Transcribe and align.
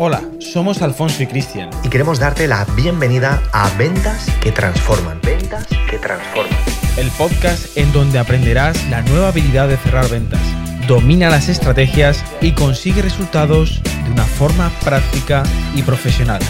Hola, 0.00 0.22
somos 0.38 0.80
Alfonso 0.80 1.24
y 1.24 1.26
Cristian. 1.26 1.70
Y 1.82 1.88
queremos 1.88 2.20
darte 2.20 2.46
la 2.46 2.64
bienvenida 2.76 3.42
a 3.52 3.68
Ventas 3.76 4.30
que 4.40 4.52
Transforman. 4.52 5.20
Ventas 5.24 5.66
que 5.90 5.98
Transforman. 5.98 6.56
El 6.96 7.10
podcast 7.10 7.76
en 7.76 7.92
donde 7.92 8.20
aprenderás 8.20 8.88
la 8.90 9.02
nueva 9.02 9.30
habilidad 9.30 9.66
de 9.66 9.76
cerrar 9.76 10.08
ventas. 10.08 10.40
Domina 10.86 11.30
las 11.30 11.48
estrategias 11.48 12.24
y 12.40 12.52
consigue 12.52 13.02
resultados 13.02 13.82
de 14.04 14.12
una 14.12 14.24
forma 14.24 14.70
práctica 14.84 15.42
y 15.74 15.82
profesional. 15.82 16.42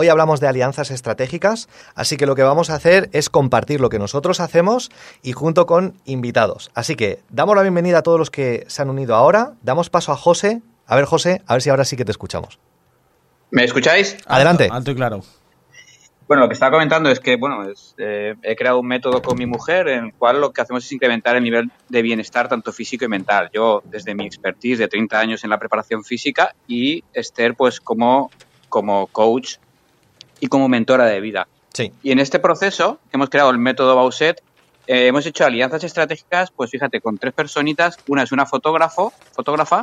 Hoy 0.00 0.06
hablamos 0.06 0.38
de 0.38 0.46
alianzas 0.46 0.92
estratégicas, 0.92 1.68
así 1.96 2.16
que 2.16 2.24
lo 2.24 2.36
que 2.36 2.44
vamos 2.44 2.70
a 2.70 2.76
hacer 2.76 3.10
es 3.12 3.28
compartir 3.28 3.80
lo 3.80 3.88
que 3.88 3.98
nosotros 3.98 4.38
hacemos 4.38 4.92
y 5.24 5.32
junto 5.32 5.66
con 5.66 5.94
invitados. 6.04 6.70
Así 6.76 6.94
que 6.94 7.18
damos 7.30 7.56
la 7.56 7.62
bienvenida 7.62 7.98
a 7.98 8.02
todos 8.04 8.16
los 8.16 8.30
que 8.30 8.64
se 8.68 8.80
han 8.80 8.90
unido 8.90 9.16
ahora, 9.16 9.54
damos 9.62 9.90
paso 9.90 10.12
a 10.12 10.16
José. 10.16 10.62
A 10.86 10.94
ver, 10.94 11.04
José, 11.04 11.42
a 11.48 11.54
ver 11.54 11.62
si 11.62 11.70
ahora 11.70 11.84
sí 11.84 11.96
que 11.96 12.04
te 12.04 12.12
escuchamos. 12.12 12.60
¿Me 13.50 13.64
escucháis? 13.64 14.16
Adelante. 14.26 14.68
Alto, 14.70 14.92
y 14.92 14.94
claro. 14.94 15.22
Bueno, 16.28 16.44
lo 16.44 16.48
que 16.48 16.54
estaba 16.54 16.70
comentando 16.70 17.10
es 17.10 17.18
que, 17.18 17.34
bueno, 17.34 17.68
eh, 17.96 18.36
he 18.44 18.54
creado 18.54 18.78
un 18.78 18.86
método 18.86 19.20
con 19.20 19.36
mi 19.36 19.46
mujer 19.46 19.88
en 19.88 20.04
el 20.04 20.14
cual 20.14 20.40
lo 20.40 20.52
que 20.52 20.60
hacemos 20.60 20.84
es 20.84 20.92
incrementar 20.92 21.34
el 21.34 21.42
nivel 21.42 21.72
de 21.88 22.02
bienestar 22.02 22.46
tanto 22.46 22.72
físico 22.72 23.04
y 23.04 23.08
mental. 23.08 23.50
Yo, 23.52 23.82
desde 23.84 24.14
mi 24.14 24.26
expertise 24.26 24.78
de 24.78 24.86
30 24.86 25.18
años 25.18 25.42
en 25.42 25.50
la 25.50 25.58
preparación 25.58 26.04
física 26.04 26.54
y 26.68 27.02
Esther, 27.12 27.56
pues 27.56 27.80
como, 27.80 28.30
como 28.68 29.08
coach 29.08 29.56
y 30.40 30.48
como 30.48 30.68
mentora 30.68 31.04
de 31.06 31.20
vida. 31.20 31.48
Sí. 31.72 31.92
Y 32.02 32.12
en 32.12 32.18
este 32.18 32.38
proceso 32.38 32.98
hemos 33.12 33.28
creado 33.30 33.50
el 33.50 33.58
método 33.58 33.94
Bauset, 33.96 34.42
eh, 34.86 35.06
hemos 35.06 35.26
hecho 35.26 35.44
alianzas 35.44 35.84
estratégicas, 35.84 36.50
pues 36.50 36.70
fíjate, 36.70 37.00
con 37.00 37.18
tres 37.18 37.34
personitas. 37.34 37.98
Una 38.08 38.22
es 38.22 38.32
una 38.32 38.46
fotógrafo, 38.46 39.12
fotógrafa, 39.32 39.82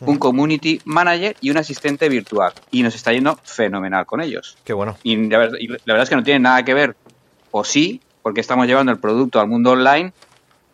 un 0.00 0.18
community 0.18 0.80
manager 0.84 1.36
y 1.40 1.50
un 1.50 1.56
asistente 1.58 2.08
virtual. 2.08 2.52
Y 2.70 2.82
nos 2.82 2.94
está 2.94 3.12
yendo 3.12 3.36
fenomenal 3.42 4.06
con 4.06 4.20
ellos. 4.20 4.56
Qué 4.64 4.72
bueno. 4.72 4.96
Y 5.02 5.16
la, 5.28 5.38
verdad, 5.38 5.58
y 5.60 5.68
la 5.68 5.76
verdad 5.86 6.02
es 6.04 6.08
que 6.08 6.16
no 6.16 6.22
tiene 6.22 6.40
nada 6.40 6.64
que 6.64 6.74
ver, 6.74 6.96
o 7.50 7.64
sí, 7.64 8.00
porque 8.22 8.40
estamos 8.40 8.66
llevando 8.66 8.92
el 8.92 8.98
producto 8.98 9.40
al 9.40 9.48
mundo 9.48 9.72
online, 9.72 10.12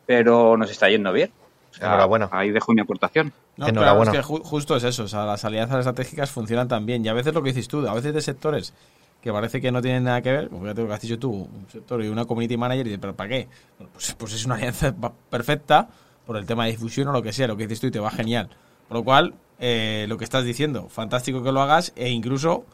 pero 0.06 0.56
nos 0.56 0.70
está 0.70 0.88
yendo 0.88 1.12
bien. 1.12 1.30
O 1.70 1.74
sea, 1.74 1.88
Enhorabuena. 1.88 2.28
Ahí 2.32 2.50
dejo 2.50 2.72
mi 2.72 2.80
aportación. 2.80 3.32
No, 3.56 3.68
Enhorabuena. 3.68 4.10
claro, 4.12 4.20
es 4.20 4.26
que 4.26 4.32
ju- 4.34 4.42
justo 4.42 4.76
es 4.76 4.84
eso, 4.84 5.04
o 5.04 5.08
sea, 5.08 5.24
las 5.24 5.44
alianzas 5.44 5.78
estratégicas 5.80 6.30
funcionan 6.30 6.68
tan 6.68 6.84
bien. 6.86 7.04
Y 7.04 7.08
a 7.08 7.12
veces 7.12 7.32
lo 7.32 7.42
que 7.42 7.50
dices 7.52 7.68
tú, 7.68 7.86
a 7.88 7.94
veces 7.94 8.12
de 8.12 8.20
sectores 8.20 8.74
que 9.22 9.32
parece 9.32 9.60
que 9.60 9.70
no 9.70 9.82
tienen 9.82 10.04
nada 10.04 10.22
que 10.22 10.32
ver, 10.32 10.48
como 10.48 10.62
fíjate 10.62 10.80
lo 10.82 10.88
que 10.88 10.94
has 10.94 11.00
dicho 11.02 11.18
tú, 11.18 11.30
un 11.32 11.66
sector 11.70 12.02
y 12.04 12.08
una 12.08 12.24
community 12.24 12.56
manager, 12.56 12.86
y 12.86 12.90
dices, 12.90 13.00
¿pero 13.00 13.14
para 13.14 13.28
qué? 13.28 13.48
Pues, 13.92 14.14
pues 14.18 14.32
es 14.32 14.44
una 14.46 14.54
alianza 14.56 14.94
perfecta 15.28 15.88
por 16.26 16.36
el 16.36 16.46
tema 16.46 16.64
de 16.64 16.72
difusión 16.72 17.08
o 17.08 17.12
lo 17.12 17.22
que 17.22 17.32
sea, 17.32 17.46
lo 17.46 17.56
que 17.56 17.64
dices 17.66 17.80
tú 17.80 17.86
y 17.88 17.90
te 17.90 17.98
va 18.00 18.10
genial. 18.10 18.48
Por 18.88 18.96
lo 18.98 19.04
cual, 19.04 19.34
eh, 19.58 20.06
lo 20.08 20.16
que 20.16 20.24
estás 20.24 20.44
diciendo, 20.44 20.88
fantástico 20.88 21.42
que 21.42 21.52
lo 21.52 21.60
hagas 21.60 21.92
e 21.96 22.08
incluso 22.08 22.64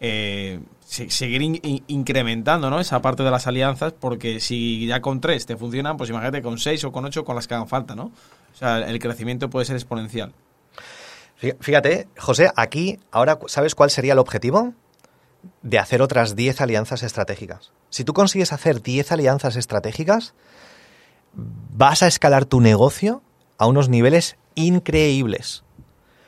eh, 0.00 0.60
se- 0.84 1.08
seguir 1.10 1.40
in- 1.42 1.58
in- 1.62 1.82
incrementando 1.88 2.68
¿no? 2.70 2.78
esa 2.78 3.00
parte 3.00 3.22
de 3.22 3.30
las 3.30 3.46
alianzas, 3.46 3.92
porque 3.98 4.40
si 4.40 4.86
ya 4.86 5.00
con 5.00 5.20
tres 5.20 5.46
te 5.46 5.56
funcionan, 5.56 5.96
pues 5.96 6.10
imagínate 6.10 6.42
con 6.42 6.58
seis 6.58 6.84
o 6.84 6.92
con 6.92 7.04
ocho 7.06 7.24
con 7.24 7.34
las 7.34 7.48
que 7.48 7.54
hagan 7.54 7.66
falta, 7.66 7.94
¿no? 7.94 8.04
O 8.54 8.56
sea, 8.58 8.78
el 8.78 8.98
crecimiento 8.98 9.48
puede 9.50 9.64
ser 9.66 9.76
exponencial. 9.76 10.32
Fí- 11.40 11.56
Fíjate, 11.60 12.08
José, 12.18 12.50
aquí 12.56 12.98
ahora 13.10 13.38
¿sabes 13.46 13.74
cuál 13.74 13.90
sería 13.90 14.12
el 14.12 14.18
objetivo? 14.18 14.74
De 15.62 15.78
hacer 15.78 16.02
otras 16.02 16.36
10 16.36 16.60
alianzas 16.60 17.02
estratégicas. 17.02 17.72
Si 17.90 18.04
tú 18.04 18.12
consigues 18.12 18.52
hacer 18.52 18.82
10 18.82 19.12
alianzas 19.12 19.56
estratégicas, 19.56 20.34
vas 21.32 22.02
a 22.02 22.06
escalar 22.06 22.44
tu 22.44 22.60
negocio 22.60 23.22
a 23.58 23.66
unos 23.66 23.88
niveles 23.88 24.36
increíbles. 24.54 25.64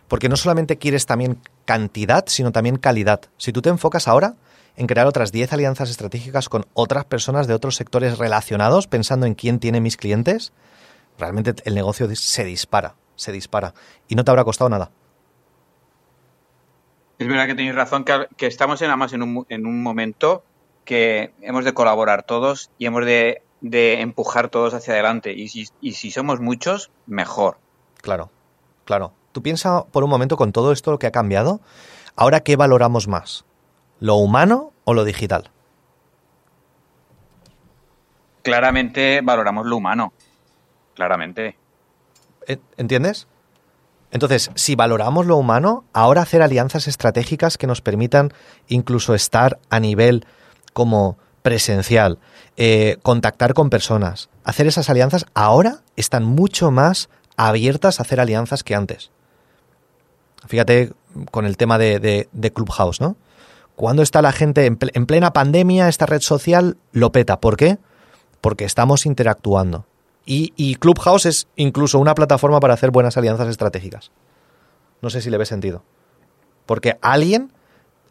Porque 0.07 0.29
no 0.29 0.37
solamente 0.37 0.79
quieres 0.79 1.07
también 1.07 1.41
cantidad, 1.65 2.25
sino 2.27 2.53
también 2.53 2.77
calidad. 2.77 3.23
Si 3.37 3.53
tú 3.53 3.61
te 3.61 3.69
enfocas 3.69 4.09
ahora 4.09 4.37
en 4.77 4.87
crear 4.87 5.07
otras 5.07 5.33
10 5.33 5.53
alianzas 5.53 5.91
estratégicas 5.91 6.49
con 6.49 6.67
otras 6.73 7.05
personas 7.05 7.47
de 7.47 7.55
otros 7.55 7.77
sectores 7.77 8.17
relacionados, 8.19 8.87
pensando 8.87 9.27
en 9.27 9.35
quién 9.35 9.59
tiene 9.59 9.81
mis 9.81 9.97
clientes, 9.97 10.53
realmente 11.19 11.55
el 11.65 11.75
negocio 11.75 12.09
se 12.15 12.45
dispara, 12.45 12.95
se 13.17 13.33
dispara. 13.33 13.75
Y 14.09 14.15
no 14.15 14.25
te 14.25 14.31
habrá 14.31 14.45
costado 14.45 14.71
nada. 14.71 14.91
Es 17.19 17.27
verdad 17.27 17.47
que 17.47 17.55
tenéis 17.55 17.75
razón, 17.75 18.05
que, 18.05 18.29
que 18.37 18.47
estamos 18.47 18.81
en, 18.83 18.89
además 18.89 19.13
en 19.13 19.23
un, 19.23 19.47
en 19.49 19.67
un 19.67 19.83
momento 19.83 20.45
que 20.85 21.33
hemos 21.43 21.65
de 21.65 21.75
colaborar 21.75 22.23
todos 22.23 22.71
y 22.79 22.87
hemos 22.87 23.05
de, 23.05 23.43
de 23.61 24.01
empujar 24.01 24.49
todos 24.49 24.73
hacia 24.73 24.95
adelante. 24.95 25.33
Y 25.33 25.49
si, 25.49 25.69
y 25.81 25.93
si 25.93 26.11
somos 26.11 26.41
muchos, 26.41 26.91
mejor. 27.07 27.59
Claro, 28.01 28.31
claro. 28.85 29.13
Tú 29.33 29.43
piensa 29.43 29.85
por 29.85 30.05
un 30.05 30.11
momento 30.11 30.37
con 30.37 30.53
todo 30.53 30.73
esto 30.73 30.99
que 30.99 31.07
ha 31.07 31.13
cambiado, 31.13 31.61
ahora 32.17 32.41
qué 32.41 32.57
valoramos 32.57 33.09
más, 33.09 33.45
lo 34.01 34.15
humano 34.15 34.73
o 34.85 34.95
lo 34.95 35.05
digital. 35.05 35.51
Claramente 38.43 39.21
valoramos 39.23 39.67
lo 39.67 39.77
humano. 39.77 40.13
Claramente. 40.95 41.57
¿E- 42.47 42.59
¿Entiendes? 42.77 43.29
Entonces, 44.11 44.51
si 44.55 44.75
valoramos 44.75 45.27
lo 45.27 45.37
humano, 45.37 45.85
ahora 45.93 46.23
hacer 46.23 46.43
alianzas 46.43 46.89
estratégicas 46.89 47.59
que 47.59 47.67
nos 47.67 47.81
permitan 47.81 48.33
incluso 48.69 49.15
estar 49.15 49.59
a 49.69 49.81
nivel 49.81 50.25
como 50.73 51.19
presencial, 51.43 52.19
eh, 52.57 52.99
contactar 53.03 53.55
con 53.55 53.71
personas, 53.71 54.29
hacer 54.45 54.67
esas 54.67 54.89
alianzas, 54.91 55.27
ahora 55.35 55.79
están 55.97 56.25
mucho 56.25 56.71
más 56.71 57.09
abiertas 57.37 57.99
a 57.99 58.03
hacer 58.03 58.21
alianzas 58.21 58.65
que 58.65 58.75
antes. 58.75 59.11
Fíjate 60.47 60.93
con 61.31 61.45
el 61.45 61.57
tema 61.57 61.79
de, 61.79 62.29
Clubhouse, 62.55 63.01
¿no? 63.01 63.17
Cuando 63.77 64.03
está 64.03 64.23
la 64.23 64.33
gente 64.33 64.67
en 64.67 65.07
plena 65.07 65.33
pandemia, 65.33 65.89
esta 65.89 66.07
red 66.07 66.21
social 66.21 66.77
lo 66.93 67.13
peta. 67.13 67.41
¿Por 67.41 67.57
qué? 67.57 67.79
Porque 68.41 68.65
estamos 68.65 69.07
interactuando. 69.07 69.87
Y, 70.31 70.53
y 70.57 70.75
Clubhouse 70.75 71.25
es 71.25 71.49
incluso 71.57 71.99
una 71.99 72.15
plataforma 72.15 72.61
para 72.61 72.75
hacer 72.75 72.91
buenas 72.91 73.17
alianzas 73.17 73.49
estratégicas. 73.49 74.11
No 75.01 75.09
sé 75.09 75.23
si 75.23 75.31
le 75.31 75.39
ve 75.39 75.47
sentido. 75.47 75.83
Porque 76.67 76.99
alguien 77.01 77.51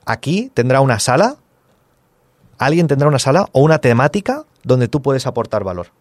aquí 0.04 0.50
tendrá 0.56 0.82
una 0.82 1.00
sala, 1.00 1.36
alguien 2.58 2.88
tendrá 2.88 3.08
una 3.08 3.20
sala 3.20 3.46
o 3.52 3.62
una 3.62 3.78
temática 3.78 4.46
donde 4.64 4.88
tú 4.88 5.04
puedes 5.04 5.28
aportar 5.28 5.64
valor. 5.64 5.92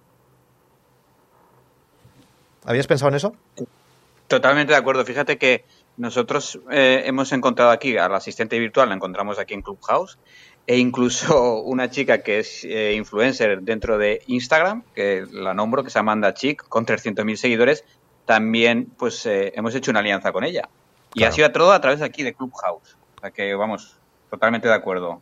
¿Habías 2.65 2.87
pensado 2.87 3.11
en 3.11 3.17
eso? 3.17 3.35
Totalmente 4.27 4.73
de 4.73 4.79
acuerdo. 4.79 5.05
Fíjate 5.05 5.37
que 5.37 5.67
nosotros 5.99 6.59
eh, 6.71 7.03
hemos 7.05 7.31
encontrado 7.33 7.71
aquí 7.73 7.99
al 7.99 8.15
asistente 8.15 8.59
virtual, 8.59 8.89
la 8.89 8.95
encontramos 8.95 9.39
aquí 9.39 9.53
en 9.53 9.61
Clubhouse, 9.61 10.19
e 10.67 10.79
incluso 10.79 11.61
una 11.63 11.91
chica 11.91 12.23
que 12.23 12.41
es 12.41 12.65
eh, 12.65 12.95
influencer 12.97 13.63
dentro 13.63 13.99
de 13.99 14.23
Instagram, 14.27 14.83
que 14.95 15.25
la 15.31 15.55
nombro, 15.55 15.85
que 15.85 15.91
se 15.91 15.99
llama 15.99 16.13
Amanda 16.13 16.35
Chic, 16.35 16.67
con 16.69 16.87
300.000 16.87 17.37
seguidores, 17.37 17.85
también 18.25 18.87
pues 18.99 19.25
eh, 19.27 19.53
hemos 19.57 19.75
hecho 19.75 19.91
una 19.91 20.01
alianza 20.01 20.33
con 20.33 20.45
ella. 20.45 20.69
Y 21.15 21.19
Claro. 21.21 21.33
ha 21.33 21.35
sido 21.35 21.53
todo 21.53 21.73
a 21.73 21.81
través 21.81 22.01
de 22.01 22.07
aquí, 22.07 22.23
de 22.23 22.35
Clubhouse. 22.35 22.97
O 23.17 23.21
sea 23.21 23.31
que, 23.31 23.55
vamos, 23.55 23.97
totalmente 24.31 24.69
de 24.69 24.75
acuerdo. 24.75 25.21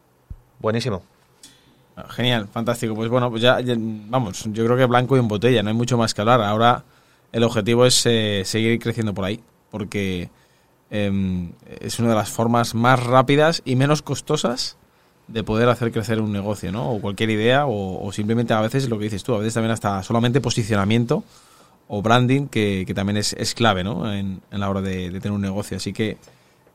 Buenísimo. 0.59 1.03
Ah, 1.97 2.07
Genial, 2.11 2.49
fantástico. 2.49 2.95
Pues 2.95 3.09
bueno, 3.09 3.31
pues 3.31 3.43
ya, 3.43 3.61
ya, 3.61 3.75
vamos, 3.79 4.45
yo 4.47 4.65
creo 4.65 4.77
que 4.77 4.87
blanco 4.87 5.17
y 5.17 5.21
en 5.21 5.29
botella, 5.29 5.63
no 5.63 5.69
hay 5.69 5.77
mucho 5.77 5.97
más 5.99 6.15
que 6.15 6.23
hablar. 6.23 6.41
Ahora 6.41 6.85
el 7.31 7.45
objetivo 7.45 7.85
es 7.87 8.05
eh, 8.07 8.43
seguir 8.45 8.79
creciendo 8.81 9.15
por 9.15 9.25
ahí, 9.27 9.41
porque 9.71 10.31
em, 10.91 11.53
es 11.81 11.99
una 11.99 12.09
de 12.09 12.15
las 12.17 12.31
formas 12.31 12.75
más 12.75 13.01
rápidas 13.05 13.63
y 13.65 13.77
menos 13.77 14.03
costosas 14.03 14.77
de 15.29 15.43
poder 15.43 15.69
hacer 15.69 15.91
crecer 15.91 16.21
un 16.21 16.33
negocio, 16.33 16.71
¿no? 16.73 16.91
O 16.91 17.01
cualquier 17.01 17.31
idea, 17.31 17.67
o, 17.67 18.07
o 18.07 18.13
simplemente 18.13 18.53
a 18.53 18.61
veces 18.61 18.89
lo 18.89 18.99
que 18.99 19.05
dices 19.05 19.23
tú, 19.23 19.35
a 19.35 19.39
veces 19.39 19.55
también 19.55 19.73
hasta 19.73 20.03
solamente 20.03 20.41
posicionamiento 20.41 21.25
o 21.89 22.03
branding, 22.03 22.49
que, 22.49 22.85
que 22.87 22.95
también 22.95 23.17
es, 23.19 23.35
es 23.35 23.55
clave, 23.55 23.85
¿no? 23.85 24.13
En, 24.13 24.41
la 24.51 24.71
hora 24.71 24.81
de, 24.81 25.11
tener 25.11 25.33
un 25.33 25.41
negocio. 25.41 25.77
Así 25.77 25.93
que, 25.93 26.17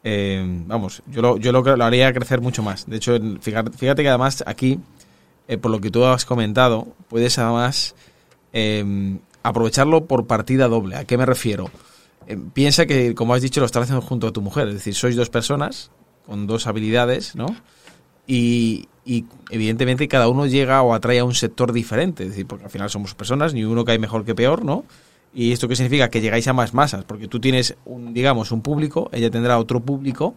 eh, 0.04 0.44
vamos, 0.68 1.02
yo 1.08 1.22
lo, 1.22 1.38
yo 1.38 1.52
lo, 1.52 1.62
lo 1.62 1.84
haría 1.84 2.14
crecer 2.14 2.42
mucho 2.42 2.64
más. 2.64 2.88
De 2.88 2.98
hecho, 2.98 3.18
fíjate 3.42 4.04
que 4.04 4.10
además 4.10 4.44
aquí, 4.46 4.80
eh, 5.48 5.58
por 5.58 5.72
lo 5.72 5.82
que 5.82 5.92
tú 5.92 6.06
has 6.06 6.26
comentado, 6.26 6.88
puedes 7.08 7.38
además 7.40 7.96
eh, 8.54 9.18
aprovecharlo 9.44 10.06
por 10.06 10.28
partida 10.28 10.68
doble. 10.68 10.96
¿A 10.96 11.06
qué 11.06 11.18
me 11.18 11.26
refiero? 11.26 11.70
Eh, 12.28 12.38
piensa 12.54 12.86
que, 12.86 13.16
como 13.16 13.34
has 13.34 13.42
dicho, 13.42 13.60
lo 13.60 13.66
estás 13.66 13.84
haciendo 13.84 14.02
junto 14.02 14.28
a 14.28 14.32
tu 14.32 14.42
mujer. 14.42 14.68
Es 14.68 14.76
decir, 14.76 14.94
sois 14.94 15.16
dos 15.16 15.30
personas 15.30 15.92
con 16.26 16.46
dos 16.46 16.68
habilidades, 16.68 17.36
¿no? 17.36 17.56
Y, 18.32 18.88
y, 19.06 19.26
evidentemente 19.50 20.08
cada 20.08 20.28
uno 20.28 20.46
llega 20.46 20.84
o 20.84 20.94
atrae 20.94 21.18
a 21.18 21.26
un 21.26 21.34
sector 21.34 21.74
diferente, 21.74 22.26
es 22.26 22.30
decir, 22.30 22.46
porque 22.46 22.66
al 22.66 22.70
final 22.70 22.88
somos 22.88 23.16
personas, 23.16 23.56
ni 23.56 23.64
uno 23.64 23.84
cae 23.84 23.98
mejor 23.98 24.24
que 24.24 24.36
peor, 24.36 24.64
¿no? 24.64 24.86
¿Y 25.34 25.52
esto 25.52 25.68
qué 25.68 25.76
significa? 25.76 26.10
Que 26.12 26.22
llegáis 26.22 26.48
a 26.48 26.54
más 26.54 26.76
masas, 26.76 27.06
porque 27.06 27.28
tú 27.28 27.40
tienes, 27.40 27.76
un, 27.86 28.14
digamos, 28.14 28.52
un 28.52 28.62
público, 28.62 29.10
ella 29.14 29.32
tendrá 29.32 29.58
otro 29.58 29.80
público, 29.80 30.36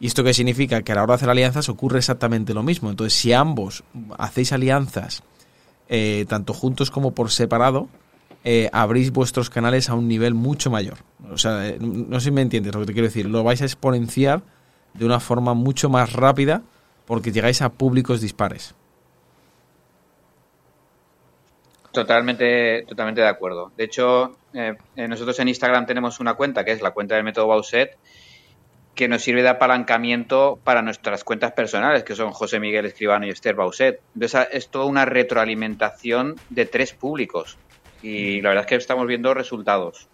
¿y 0.00 0.08
esto 0.08 0.24
qué 0.24 0.34
significa? 0.34 0.82
Que 0.82 0.90
a 0.90 0.96
la 0.96 1.04
hora 1.04 1.12
de 1.12 1.16
hacer 1.18 1.30
alianzas 1.30 1.68
ocurre 1.68 1.98
exactamente 1.98 2.52
lo 2.52 2.64
mismo. 2.64 2.90
Entonces, 2.90 3.16
si 3.16 3.32
ambos 3.32 3.84
hacéis 4.18 4.52
alianzas, 4.52 5.22
eh, 5.88 6.26
tanto 6.28 6.52
juntos 6.52 6.90
como 6.90 7.12
por 7.12 7.30
separado, 7.30 7.88
eh, 8.42 8.68
abrís 8.72 9.12
vuestros 9.12 9.50
canales 9.50 9.88
a 9.88 9.94
un 9.94 10.08
nivel 10.08 10.34
mucho 10.34 10.68
mayor. 10.68 10.98
O 11.30 11.38
sea, 11.38 11.68
eh, 11.68 11.78
no 11.80 12.18
sé 12.18 12.24
si 12.24 12.30
me 12.32 12.42
entiendes 12.42 12.74
lo 12.74 12.80
que 12.80 12.86
te 12.86 12.92
quiero 12.92 13.06
decir. 13.06 13.26
Lo 13.26 13.44
vais 13.44 13.62
a 13.62 13.66
exponenciar 13.66 14.42
de 14.94 15.04
una 15.04 15.20
forma 15.20 15.54
mucho 15.54 15.88
más 15.88 16.12
rápida 16.12 16.62
porque 17.10 17.32
llegáis 17.32 17.60
a 17.60 17.70
públicos 17.70 18.20
dispares. 18.20 18.72
Totalmente, 21.90 22.84
totalmente 22.86 23.20
de 23.20 23.26
acuerdo. 23.26 23.72
De 23.76 23.82
hecho, 23.82 24.36
eh, 24.54 24.76
nosotros 25.08 25.36
en 25.40 25.48
Instagram 25.48 25.86
tenemos 25.86 26.20
una 26.20 26.34
cuenta 26.34 26.64
que 26.64 26.70
es 26.70 26.80
la 26.80 26.92
cuenta 26.92 27.16
del 27.16 27.24
método 27.24 27.48
Bauset 27.48 27.98
que 28.94 29.08
nos 29.08 29.22
sirve 29.22 29.42
de 29.42 29.48
apalancamiento 29.48 30.60
para 30.62 30.82
nuestras 30.82 31.24
cuentas 31.24 31.50
personales, 31.50 32.04
que 32.04 32.14
son 32.14 32.30
José 32.30 32.60
Miguel 32.60 32.86
Escribano 32.86 33.26
y 33.26 33.30
Esther 33.30 33.56
Bauset. 33.56 34.00
Entonces 34.14 34.46
es 34.52 34.68
toda 34.68 34.84
una 34.84 35.04
retroalimentación 35.04 36.36
de 36.48 36.66
tres 36.66 36.92
públicos 36.92 37.58
y 38.02 38.40
la 38.40 38.50
verdad 38.50 38.66
es 38.66 38.68
que 38.68 38.76
estamos 38.76 39.08
viendo 39.08 39.34
resultados. 39.34 40.06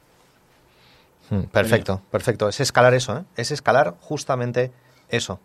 Hmm, 1.29 1.43
perfecto, 1.43 2.01
perfecto. 2.11 2.49
Es 2.49 2.59
escalar 2.61 2.95
eso, 2.95 3.19
¿eh? 3.19 3.25
es 3.37 3.51
escalar 3.51 3.97
justamente 4.01 4.73
eso. 5.11 5.41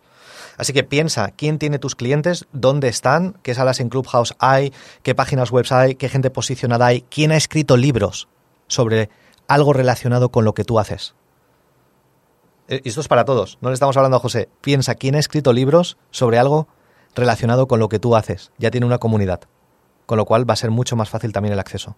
Así 0.62 0.74
que 0.74 0.84
piensa 0.84 1.32
quién 1.32 1.58
tiene 1.58 1.80
tus 1.80 1.96
clientes, 1.96 2.46
dónde 2.54 2.88
están, 2.88 3.36
qué 3.42 3.56
salas 3.56 3.80
en 3.80 3.90
Clubhouse 3.90 4.36
hay, 4.38 4.72
qué 5.02 5.16
páginas 5.16 5.50
web 5.50 5.66
hay, 5.72 5.96
qué 5.96 6.08
gente 6.08 6.30
posicionada 6.30 6.86
hay, 6.86 7.02
quién 7.02 7.32
ha 7.32 7.36
escrito 7.36 7.78
libros 7.78 8.28
sobre 8.68 9.10
algo 9.48 9.74
relacionado 9.74 10.30
con 10.30 10.46
lo 10.46 10.54
que 10.54 10.64
tú 10.64 10.78
haces. 10.78 11.16
Eh, 12.68 12.80
y 12.84 12.90
esto 12.90 13.02
es 13.02 13.08
para 13.08 13.26
todos, 13.26 13.58
no 13.62 13.70
le 13.70 13.74
estamos 13.74 13.98
hablando 13.98 14.18
a 14.18 14.20
José. 14.20 14.50
Piensa 14.62 14.94
quién 14.94 15.16
ha 15.16 15.20
escrito 15.20 15.52
libros 15.52 15.98
sobre 16.12 16.38
algo 16.38 16.68
relacionado 17.16 17.68
con 17.68 17.80
lo 17.80 17.90
que 17.90 17.98
tú 17.98 18.16
haces. 18.16 18.52
Ya 18.60 18.70
tiene 18.70 18.86
una 18.86 19.00
comunidad, 19.00 19.42
con 20.06 20.20
lo 20.20 20.26
cual 20.26 20.48
va 20.48 20.54
a 20.54 20.58
ser 20.58 20.70
mucho 20.70 20.96
más 20.96 21.10
fácil 21.10 21.34
también 21.34 21.54
el 21.54 21.60
acceso. 21.60 21.96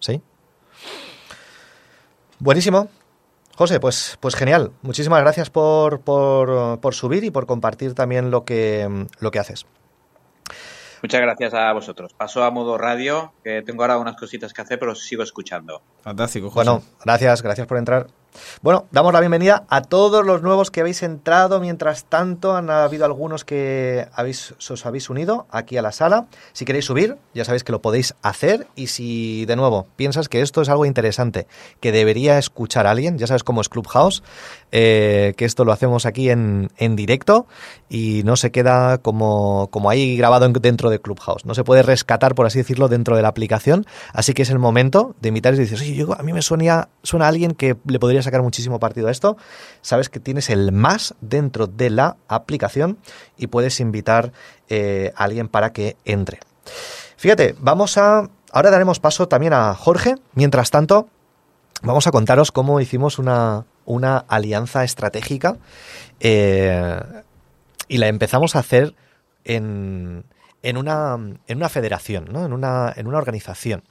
¿Sí? 0.00 0.20
Buenísimo. 2.40 2.88
José, 3.56 3.80
pues, 3.80 4.18
pues 4.20 4.36
genial. 4.36 4.72
Muchísimas 4.82 5.22
gracias 5.22 5.48
por, 5.48 6.00
por, 6.02 6.78
por 6.78 6.94
subir 6.94 7.24
y 7.24 7.30
por 7.30 7.46
compartir 7.46 7.94
también 7.94 8.30
lo 8.30 8.44
que, 8.44 9.06
lo 9.18 9.30
que 9.30 9.38
haces. 9.38 9.66
Muchas 11.02 11.20
gracias 11.20 11.54
a 11.54 11.72
vosotros. 11.72 12.12
Paso 12.12 12.44
a 12.44 12.50
modo 12.50 12.76
radio, 12.76 13.32
que 13.42 13.62
tengo 13.62 13.82
ahora 13.82 13.98
unas 13.98 14.16
cositas 14.16 14.52
que 14.52 14.62
hacer, 14.62 14.78
pero 14.78 14.94
sigo 14.94 15.22
escuchando. 15.22 15.80
Fantástico, 16.02 16.50
José. 16.50 16.68
Bueno, 16.68 16.82
gracias, 17.04 17.42
gracias 17.42 17.66
por 17.66 17.78
entrar. 17.78 18.08
Bueno, 18.62 18.86
damos 18.90 19.12
la 19.12 19.20
bienvenida 19.20 19.64
a 19.68 19.82
todos 19.82 20.24
los 20.24 20.42
nuevos 20.42 20.70
que 20.70 20.80
habéis 20.80 21.02
entrado. 21.02 21.60
Mientras 21.60 22.04
tanto, 22.04 22.54
han 22.56 22.70
habido 22.70 23.04
algunos 23.04 23.44
que 23.44 24.06
habéis, 24.14 24.54
os 24.70 24.86
habéis 24.86 25.10
unido 25.10 25.46
aquí 25.50 25.76
a 25.76 25.82
la 25.82 25.92
sala. 25.92 26.26
Si 26.52 26.64
queréis 26.64 26.84
subir, 26.84 27.16
ya 27.34 27.44
sabéis 27.44 27.64
que 27.64 27.72
lo 27.72 27.82
podéis 27.82 28.14
hacer. 28.22 28.66
Y 28.76 28.88
si, 28.88 29.44
de 29.46 29.56
nuevo, 29.56 29.86
piensas 29.96 30.28
que 30.28 30.40
esto 30.40 30.62
es 30.62 30.68
algo 30.68 30.84
interesante, 30.84 31.46
que 31.80 31.92
debería 31.92 32.38
escuchar 32.38 32.86
alguien, 32.86 33.18
ya 33.18 33.26
sabes 33.26 33.44
cómo 33.44 33.60
es 33.60 33.68
Clubhouse, 33.68 34.22
eh, 34.72 35.34
que 35.36 35.44
esto 35.44 35.64
lo 35.64 35.72
hacemos 35.72 36.06
aquí 36.06 36.30
en, 36.30 36.70
en, 36.76 36.96
directo 36.96 37.46
y 37.88 38.22
no 38.24 38.36
se 38.36 38.50
queda 38.50 38.98
como, 38.98 39.68
como 39.70 39.90
ahí 39.90 40.16
grabado 40.16 40.48
dentro 40.48 40.90
de 40.90 41.00
Clubhouse. 41.00 41.44
No 41.44 41.54
se 41.54 41.64
puede 41.64 41.82
rescatar, 41.82 42.34
por 42.34 42.46
así 42.46 42.58
decirlo, 42.58 42.88
dentro 42.88 43.16
de 43.16 43.22
la 43.22 43.28
aplicación. 43.28 43.86
Así 44.12 44.34
que 44.34 44.42
es 44.42 44.50
el 44.50 44.58
momento 44.58 45.14
de 45.20 45.28
invitar 45.28 45.54
y 45.54 45.58
decir, 45.58 45.78
oye, 45.78 45.94
yo, 45.94 46.18
a 46.18 46.22
mí 46.22 46.32
me 46.32 46.42
suena, 46.42 46.88
suena 47.02 47.26
a 47.26 47.28
alguien 47.28 47.52
que 47.52 47.76
le 47.86 47.98
podría 47.98 48.22
sacar 48.26 48.42
muchísimo 48.42 48.78
partido 48.78 49.08
a 49.08 49.10
esto, 49.10 49.36
sabes 49.80 50.08
que 50.08 50.20
tienes 50.20 50.50
el 50.50 50.72
más 50.72 51.14
dentro 51.20 51.66
de 51.66 51.90
la 51.90 52.16
aplicación 52.28 52.98
y 53.36 53.46
puedes 53.46 53.80
invitar 53.80 54.32
eh, 54.68 55.12
a 55.16 55.24
alguien 55.24 55.48
para 55.48 55.72
que 55.72 55.96
entre. 56.04 56.40
Fíjate, 57.16 57.54
vamos 57.58 57.96
a... 57.96 58.28
Ahora 58.52 58.70
daremos 58.70 59.00
paso 59.00 59.28
también 59.28 59.52
a 59.52 59.74
Jorge. 59.74 60.14
Mientras 60.34 60.70
tanto, 60.70 61.08
vamos 61.82 62.06
a 62.06 62.10
contaros 62.10 62.52
cómo 62.52 62.80
hicimos 62.80 63.18
una, 63.18 63.66
una 63.84 64.18
alianza 64.18 64.84
estratégica 64.84 65.56
eh, 66.20 67.00
y 67.88 67.98
la 67.98 68.08
empezamos 68.08 68.56
a 68.56 68.60
hacer 68.60 68.94
en, 69.44 70.24
en, 70.62 70.76
una, 70.76 71.16
en 71.46 71.56
una 71.56 71.68
federación, 71.68 72.26
¿no? 72.30 72.44
en, 72.44 72.52
una, 72.52 72.92
en 72.96 73.06
una 73.06 73.18
organización. 73.18 73.84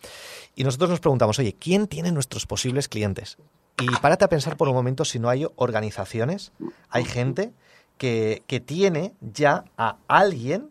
Y 0.55 0.63
nosotros 0.63 0.89
nos 0.89 0.99
preguntamos, 0.99 1.39
oye, 1.39 1.55
¿quién 1.59 1.88
tiene 1.88 2.11
nuestros 2.11 2.45
posibles 2.45 2.88
clientes? 2.88 3.38
Y 3.80 3.88
párate 4.01 4.25
a 4.25 4.30
pensar 4.30 4.57
por 4.57 4.69
un 4.69 4.74
momento 4.75 5.04
si 5.06 5.19
no 5.19 5.30
hay 5.30 5.45
organizaciones, 5.56 6.51
hay 6.89 7.04
gente 7.04 7.51
que, 7.98 8.44
tiene 8.66 9.13
ya 9.22 9.66
a 9.77 9.98
alguien 10.07 10.69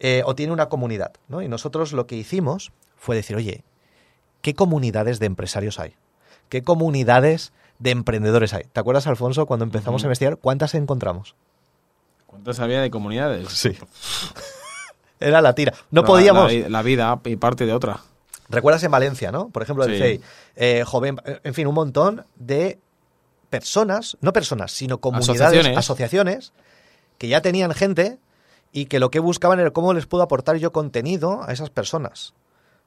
eh, 0.00 0.22
o 0.24 0.34
tiene 0.34 0.52
una 0.52 0.68
comunidad. 0.68 1.12
¿no? 1.28 1.42
Y 1.42 1.48
nosotros 1.48 1.92
lo 1.92 2.06
que 2.06 2.16
hicimos 2.16 2.72
fue 2.96 3.16
decir, 3.16 3.36
oye, 3.36 3.64
¿qué 4.40 4.54
comunidades 4.54 5.18
de 5.20 5.26
empresarios 5.26 5.78
hay? 5.78 5.94
¿Qué 6.48 6.62
comunidades 6.62 7.52
de 7.78 7.90
emprendedores 7.90 8.52
hay? 8.54 8.64
¿Te 8.72 8.80
acuerdas, 8.80 9.06
Alfonso, 9.06 9.46
cuando 9.46 9.64
empezamos 9.64 10.02
a 10.02 10.06
investigar, 10.06 10.36
cuántas 10.36 10.74
encontramos? 10.74 11.34
¿Cuántas 12.26 12.60
había 12.60 12.80
de 12.80 12.90
comunidades? 12.90 13.48
Sí. 13.50 13.76
Era 15.20 15.40
la 15.40 15.54
tira. 15.54 15.74
No, 15.90 16.04
podíamos. 16.04 16.52
la, 16.52 16.82
vida 16.82 17.20
y 17.24 17.36
parte 17.36 17.66
de 17.66 17.72
otra. 17.72 18.00
¿Recuerdas 18.48 18.82
en 18.82 18.90
Valencia, 18.90 19.32
no? 19.32 19.48
Por 19.48 19.62
ejemplo, 19.62 19.84
el 19.84 20.20
eh, 20.56 20.84
joven, 20.84 21.16
en 21.24 21.54
fin, 21.54 21.66
un 21.66 21.74
montón 21.74 22.24
de 22.36 22.78
personas, 23.50 24.16
no 24.20 24.32
personas, 24.32 24.72
sino 24.72 24.98
comunidades, 24.98 25.76
asociaciones. 25.76 26.52
que 27.18 27.28
ya 27.28 27.40
tenían 27.40 27.72
gente 27.72 28.18
y 28.72 28.86
que 28.86 28.98
lo 28.98 29.10
que 29.10 29.20
buscaban 29.20 29.60
era 29.60 29.70
cómo 29.70 29.92
les 29.92 30.06
puedo 30.06 30.22
aportar 30.24 30.56
yo 30.56 30.72
contenido 30.72 31.42
a 31.42 31.52
esas 31.52 31.70
personas. 31.70 32.34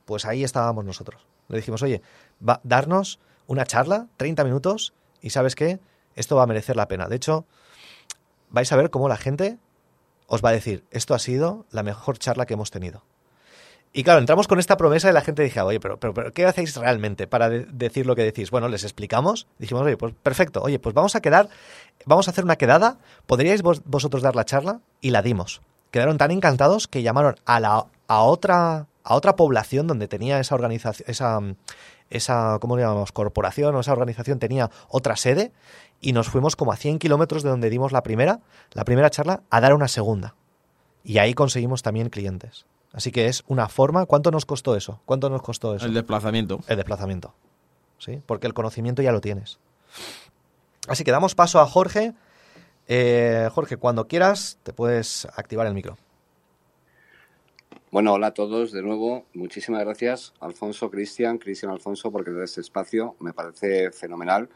Pues 0.05 0.25
ahí 0.25 0.43
estábamos 0.43 0.83
nosotros. 0.83 1.25
Le 1.47 1.57
dijimos, 1.57 1.81
oye, 1.83 2.01
va, 2.47 2.59
darnos 2.63 3.19
una 3.47 3.65
charla, 3.65 4.07
30 4.17 4.43
minutos, 4.43 4.93
y 5.21 5.29
sabes 5.29 5.55
qué, 5.55 5.79
esto 6.15 6.35
va 6.35 6.43
a 6.43 6.47
merecer 6.47 6.75
la 6.75 6.87
pena. 6.87 7.07
De 7.07 7.15
hecho, 7.15 7.45
vais 8.49 8.71
a 8.71 8.75
ver 8.75 8.89
cómo 8.89 9.07
la 9.07 9.17
gente 9.17 9.57
os 10.27 10.43
va 10.43 10.49
a 10.49 10.53
decir, 10.53 10.83
esto 10.91 11.13
ha 11.13 11.19
sido 11.19 11.65
la 11.71 11.83
mejor 11.83 12.17
charla 12.17 12.45
que 12.45 12.55
hemos 12.55 12.71
tenido. 12.71 13.03
Y 13.97 14.03
claro, 14.03 14.19
entramos 14.19 14.49
con 14.49 14.59
esta 14.59 14.75
promesa 14.75 15.09
y 15.09 15.13
la 15.13 15.21
gente 15.21 15.41
dije, 15.41 15.61
oye, 15.61 15.79
pero, 15.79 15.97
pero, 15.97 16.33
¿qué 16.33 16.45
hacéis 16.45 16.75
realmente 16.75 17.27
para 17.27 17.47
decir 17.47 18.05
lo 18.05 18.13
que 18.13 18.23
decís? 18.23 18.51
Bueno, 18.51 18.67
les 18.67 18.83
explicamos, 18.83 19.47
dijimos, 19.57 19.83
oye, 19.83 19.95
pues 19.95 20.13
perfecto, 20.21 20.61
oye, 20.61 20.79
pues 20.79 20.93
vamos 20.93 21.15
a 21.15 21.21
quedar, 21.21 21.47
vamos 22.05 22.27
a 22.27 22.31
hacer 22.31 22.43
una 22.43 22.57
quedada, 22.57 22.97
¿podríais 23.25 23.61
vosotros 23.61 24.21
dar 24.21 24.35
la 24.35 24.43
charla? 24.43 24.81
Y 24.99 25.11
la 25.11 25.21
dimos. 25.21 25.61
Quedaron 25.91 26.17
tan 26.17 26.31
encantados 26.31 26.89
que 26.89 27.03
llamaron 27.03 27.37
a, 27.45 27.61
la, 27.61 27.85
a, 28.09 28.21
otra, 28.23 28.87
a 29.05 29.15
otra 29.15 29.37
población 29.37 29.87
donde 29.87 30.09
tenía 30.09 30.41
esa 30.41 30.55
organización, 30.55 31.09
esa, 31.09 31.39
esa, 32.09 32.59
¿cómo 32.59 32.77
llamamos? 32.77 33.13
Corporación 33.13 33.75
o 33.75 33.79
esa 33.79 33.93
organización 33.93 34.39
tenía 34.39 34.71
otra 34.89 35.15
sede 35.15 35.53
y 36.01 36.11
nos 36.11 36.27
fuimos 36.27 36.57
como 36.57 36.73
a 36.73 36.75
100 36.75 36.99
kilómetros 36.99 37.43
de 37.43 37.49
donde 37.49 37.69
dimos 37.69 37.93
la 37.93 38.03
primera, 38.03 38.41
la 38.73 38.83
primera 38.83 39.09
charla, 39.09 39.43
a 39.49 39.61
dar 39.61 39.73
una 39.73 39.87
segunda. 39.87 40.35
Y 41.05 41.19
ahí 41.19 41.33
conseguimos 41.33 41.81
también 41.81 42.09
clientes. 42.09 42.65
Así 42.95 43.11
que 43.11 43.27
es 43.27 43.43
una 43.47 43.67
forma. 43.67 44.05
¿Cuánto 44.05 44.31
nos 44.31 44.45
costó 44.45 44.75
eso? 44.75 45.01
¿Cuánto 45.03 45.29
nos 45.29 45.41
costó 45.41 45.75
eso? 45.75 45.85
El 45.85 45.93
desplazamiento. 45.93 46.61
El 46.67 46.77
desplazamiento. 46.77 47.33
¿Sí? 47.97 48.21
Porque 48.25 48.47
el 48.47 48.53
conocimiento 48.53 49.01
ya 49.01 49.11
lo 49.11 49.19
tienes. 49.19 49.59
Así 50.87 51.03
que 51.03 51.11
damos 51.11 51.35
paso 51.35 51.59
a 51.59 51.65
Jorge. 51.65 52.13
Eh, 52.87 53.49
Jorge, 53.51 53.75
cuando 53.75 54.07
quieras, 54.07 54.59
te 54.63 54.71
puedes 54.71 55.25
activar 55.35 55.67
el 55.67 55.73
micro. 55.73 55.97
Bueno, 57.91 58.13
hola 58.13 58.27
a 58.27 58.33
todos 58.33 58.71
de 58.71 58.81
nuevo. 58.81 59.25
Muchísimas 59.33 59.83
gracias, 59.83 60.33
Alfonso, 60.39 60.89
Cristian, 60.89 61.37
Cristian, 61.37 61.71
Alfonso, 61.71 62.11
porque 62.11 62.31
de 62.31 62.45
este 62.45 62.61
espacio 62.61 63.15
me 63.19 63.33
parece 63.33 63.91
fenomenal. 63.91 64.47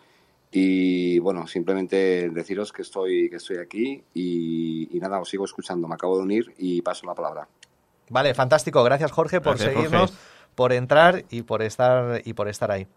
Y 0.52 1.20
bueno, 1.20 1.46
simplemente 1.46 2.30
deciros 2.30 2.72
que 2.72 2.84
estoy, 2.84 3.30
que 3.30 3.36
estoy 3.36 3.58
aquí 3.58 4.04
y, 4.14 4.96
y 4.96 5.00
nada, 5.00 5.20
os 5.20 5.30
sigo 5.30 5.44
escuchando. 5.44 5.88
Me 5.90 5.96
acabo 5.96 6.18
de 6.18 6.24
unir 6.24 6.54
y 6.58 6.82
paso 6.82 7.06
la 7.06 7.16
palabra. 7.16 7.48
Vale, 8.10 8.34
fantástico. 8.34 8.84
Gracias, 8.84 9.12
Jorge, 9.12 9.42
por 9.42 9.58
seguirnos, 9.58 10.14
por 10.56 10.74
entrar 10.74 11.26
y 11.30 11.44
por 11.44 11.62
estar 11.62 12.22
y 12.26 12.34
por 12.34 12.48
estar 12.48 12.72
ahí. 12.72 12.88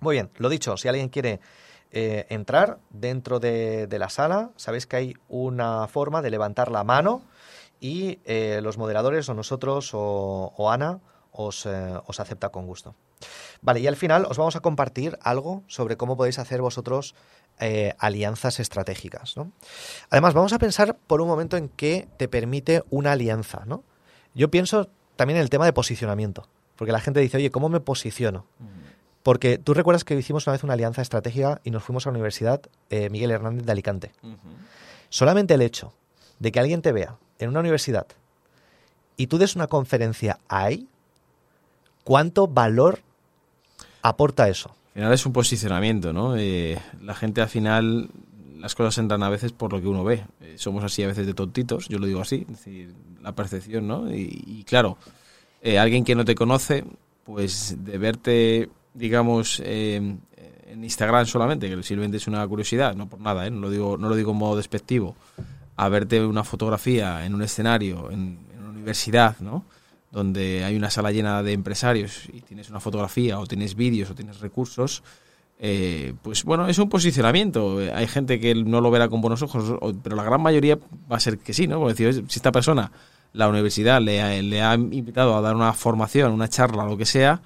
Muy 0.00 0.16
bien, 0.16 0.30
lo 0.36 0.48
dicho, 0.48 0.76
si 0.76 0.88
alguien 0.88 1.08
quiere 1.08 1.40
eh, 1.92 2.26
entrar 2.28 2.78
dentro 2.90 3.40
de, 3.40 3.88
la 3.90 4.10
sala, 4.10 4.50
sabéis 4.56 4.86
que 4.86 4.96
hay 4.96 5.16
una 5.28 5.86
forma 5.88 6.20
de 6.20 6.30
levantar 6.30 6.70
la 6.70 6.84
mano 6.84 7.22
y 7.80 8.18
eh, 8.24 8.60
los 8.62 8.76
moderadores 8.76 9.28
o 9.28 9.34
nosotros 9.34 9.90
o, 9.94 10.70
Ana 10.70 11.00
os, 11.32 11.64
eh, 11.64 11.94
os, 12.06 12.20
acepta 12.20 12.50
con 12.50 12.66
gusto. 12.66 12.94
Vale, 13.62 13.80
y 13.80 13.86
al 13.86 13.96
final 13.96 14.26
os 14.26 14.36
vamos 14.36 14.56
a 14.56 14.60
compartir 14.60 15.18
algo 15.22 15.62
sobre 15.66 15.96
cómo 15.96 16.16
podéis 16.16 16.38
hacer 16.38 16.60
vosotros 16.60 17.14
alianzas 17.98 18.60
estratégicas. 18.60 19.34
¿no? 19.38 19.50
Además, 20.10 20.34
vamos 20.34 20.52
a 20.52 20.58
pensar 20.58 20.98
por 21.06 21.22
un 21.22 21.28
momento 21.28 21.56
en 21.56 21.70
qué 21.70 22.06
te 22.18 22.28
permite 22.28 22.82
una 22.90 23.12
alianza. 23.12 23.62
¿no? 23.64 23.82
Yo 24.36 24.50
pienso 24.50 24.90
también 25.16 25.38
en 25.38 25.42
el 25.42 25.50
tema 25.50 25.64
de 25.64 25.72
posicionamiento, 25.72 26.46
porque 26.76 26.92
la 26.92 27.00
gente 27.00 27.20
dice, 27.20 27.38
oye, 27.38 27.50
¿cómo 27.50 27.70
me 27.70 27.80
posiciono? 27.80 28.44
Porque 29.22 29.56
tú 29.56 29.72
recuerdas 29.72 30.04
que 30.04 30.14
hicimos 30.14 30.46
una 30.46 30.52
vez 30.52 30.62
una 30.62 30.74
alianza 30.74 31.00
estratégica 31.00 31.60
y 31.64 31.70
nos 31.70 31.82
fuimos 31.82 32.06
a 32.06 32.10
la 32.10 32.12
Universidad 32.12 32.60
eh, 32.90 33.08
Miguel 33.08 33.30
Hernández 33.30 33.64
de 33.64 33.72
Alicante. 33.72 34.12
Solamente 35.08 35.54
el 35.54 35.62
hecho 35.62 35.94
de 36.38 36.52
que 36.52 36.60
alguien 36.60 36.82
te 36.82 36.92
vea 36.92 37.16
en 37.38 37.48
una 37.48 37.60
universidad 37.60 38.06
y 39.16 39.28
tú 39.28 39.38
des 39.38 39.56
una 39.56 39.68
conferencia 39.68 40.38
ahí, 40.48 40.86
¿cuánto 42.04 42.46
valor 42.46 43.00
aporta 44.02 44.50
eso? 44.50 44.68
Al 44.88 44.92
final 45.00 45.12
es 45.14 45.24
un 45.24 45.32
posicionamiento, 45.32 46.12
¿no? 46.12 46.36
Eh, 46.36 46.78
la 47.02 47.14
gente 47.14 47.40
al 47.40 47.48
final, 47.48 48.10
las 48.66 48.74
cosas 48.74 48.98
entran 48.98 49.22
a 49.22 49.28
veces 49.28 49.52
por 49.52 49.72
lo 49.72 49.80
que 49.80 49.86
uno 49.86 50.02
ve. 50.02 50.24
Eh, 50.40 50.56
somos 50.58 50.82
así 50.82 51.00
a 51.04 51.06
veces 51.06 51.24
de 51.24 51.34
tontitos, 51.34 51.88
yo 51.88 52.00
lo 52.00 52.06
digo 52.06 52.20
así, 52.20 52.44
es 52.50 52.64
decir, 52.64 52.92
la 53.22 53.32
percepción, 53.32 53.86
¿no? 53.86 54.12
Y, 54.12 54.64
claro, 54.66 54.98
eh, 55.62 55.78
alguien 55.78 56.02
que 56.02 56.16
no 56.16 56.24
te 56.24 56.34
conoce, 56.34 56.82
pues 57.22 57.76
de 57.78 57.96
verte, 57.96 58.68
digamos, 58.92 59.62
eh, 59.64 60.16
en 60.66 60.82
Instagram 60.82 61.26
solamente, 61.26 61.68
que 61.70 61.80
simplemente 61.84 62.16
es 62.16 62.26
una 62.26 62.44
curiosidad, 62.48 62.96
no 62.96 63.08
por 63.08 63.20
nada, 63.20 63.46
¿eh? 63.46 63.52
no, 63.52 63.60
lo 63.60 63.70
digo, 63.70 63.96
no 63.96 64.08
lo 64.08 64.16
digo 64.16 64.32
en 64.32 64.38
modo 64.38 64.56
despectivo, 64.56 65.14
a 65.76 65.88
verte 65.88 66.26
una 66.26 66.42
fotografía 66.42 67.24
en 67.24 67.36
un 67.36 67.42
escenario, 67.42 68.10
en, 68.10 68.40
en 68.52 68.58
una 68.58 68.70
universidad, 68.70 69.38
¿no? 69.38 69.64
donde 70.10 70.64
hay 70.64 70.74
una 70.74 70.90
sala 70.90 71.12
llena 71.12 71.40
de 71.44 71.52
empresarios 71.52 72.28
y 72.32 72.40
tienes 72.40 72.68
una 72.68 72.80
fotografía 72.80 73.38
o 73.38 73.46
tienes 73.46 73.76
vídeos 73.76 74.10
o 74.10 74.16
tienes 74.16 74.40
recursos, 74.40 75.04
eh, 75.58 76.14
pues 76.22 76.44
bueno, 76.44 76.68
es 76.68 76.78
un 76.78 76.88
posicionamiento. 76.88 77.78
Hay 77.94 78.06
gente 78.06 78.38
que 78.38 78.54
no 78.54 78.80
lo 78.80 78.90
verá 78.90 79.08
con 79.08 79.20
buenos 79.20 79.42
ojos, 79.42 79.78
pero 80.02 80.16
la 80.16 80.22
gran 80.22 80.42
mayoría 80.42 80.78
va 81.10 81.16
a 81.16 81.20
ser 81.20 81.38
que 81.38 81.54
sí, 81.54 81.66
¿no? 81.66 81.80
Porque 81.80 82.12
si 82.12 82.20
esta 82.20 82.52
persona, 82.52 82.92
la 83.32 83.48
universidad, 83.48 84.00
le 84.00 84.20
ha, 84.20 84.42
le 84.42 84.62
ha 84.62 84.74
invitado 84.74 85.36
a 85.36 85.40
dar 85.40 85.56
una 85.56 85.72
formación, 85.72 86.32
una 86.32 86.48
charla, 86.48 86.84
lo 86.84 86.96
que 86.96 87.06
sea, 87.06 87.40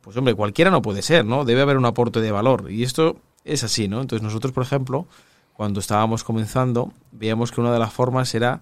pues 0.00 0.16
hombre, 0.16 0.34
cualquiera 0.34 0.70
no 0.70 0.82
puede 0.82 1.02
ser, 1.02 1.24
¿no? 1.24 1.44
Debe 1.44 1.62
haber 1.62 1.76
un 1.76 1.84
aporte 1.84 2.20
de 2.20 2.32
valor. 2.32 2.70
Y 2.70 2.82
esto 2.82 3.16
es 3.44 3.62
así, 3.64 3.88
¿no? 3.88 4.00
Entonces 4.00 4.22
nosotros, 4.22 4.52
por 4.52 4.62
ejemplo, 4.62 5.06
cuando 5.52 5.80
estábamos 5.80 6.24
comenzando, 6.24 6.92
veíamos 7.12 7.52
que 7.52 7.60
una 7.60 7.72
de 7.72 7.78
las 7.78 7.92
formas 7.92 8.34
era 8.34 8.60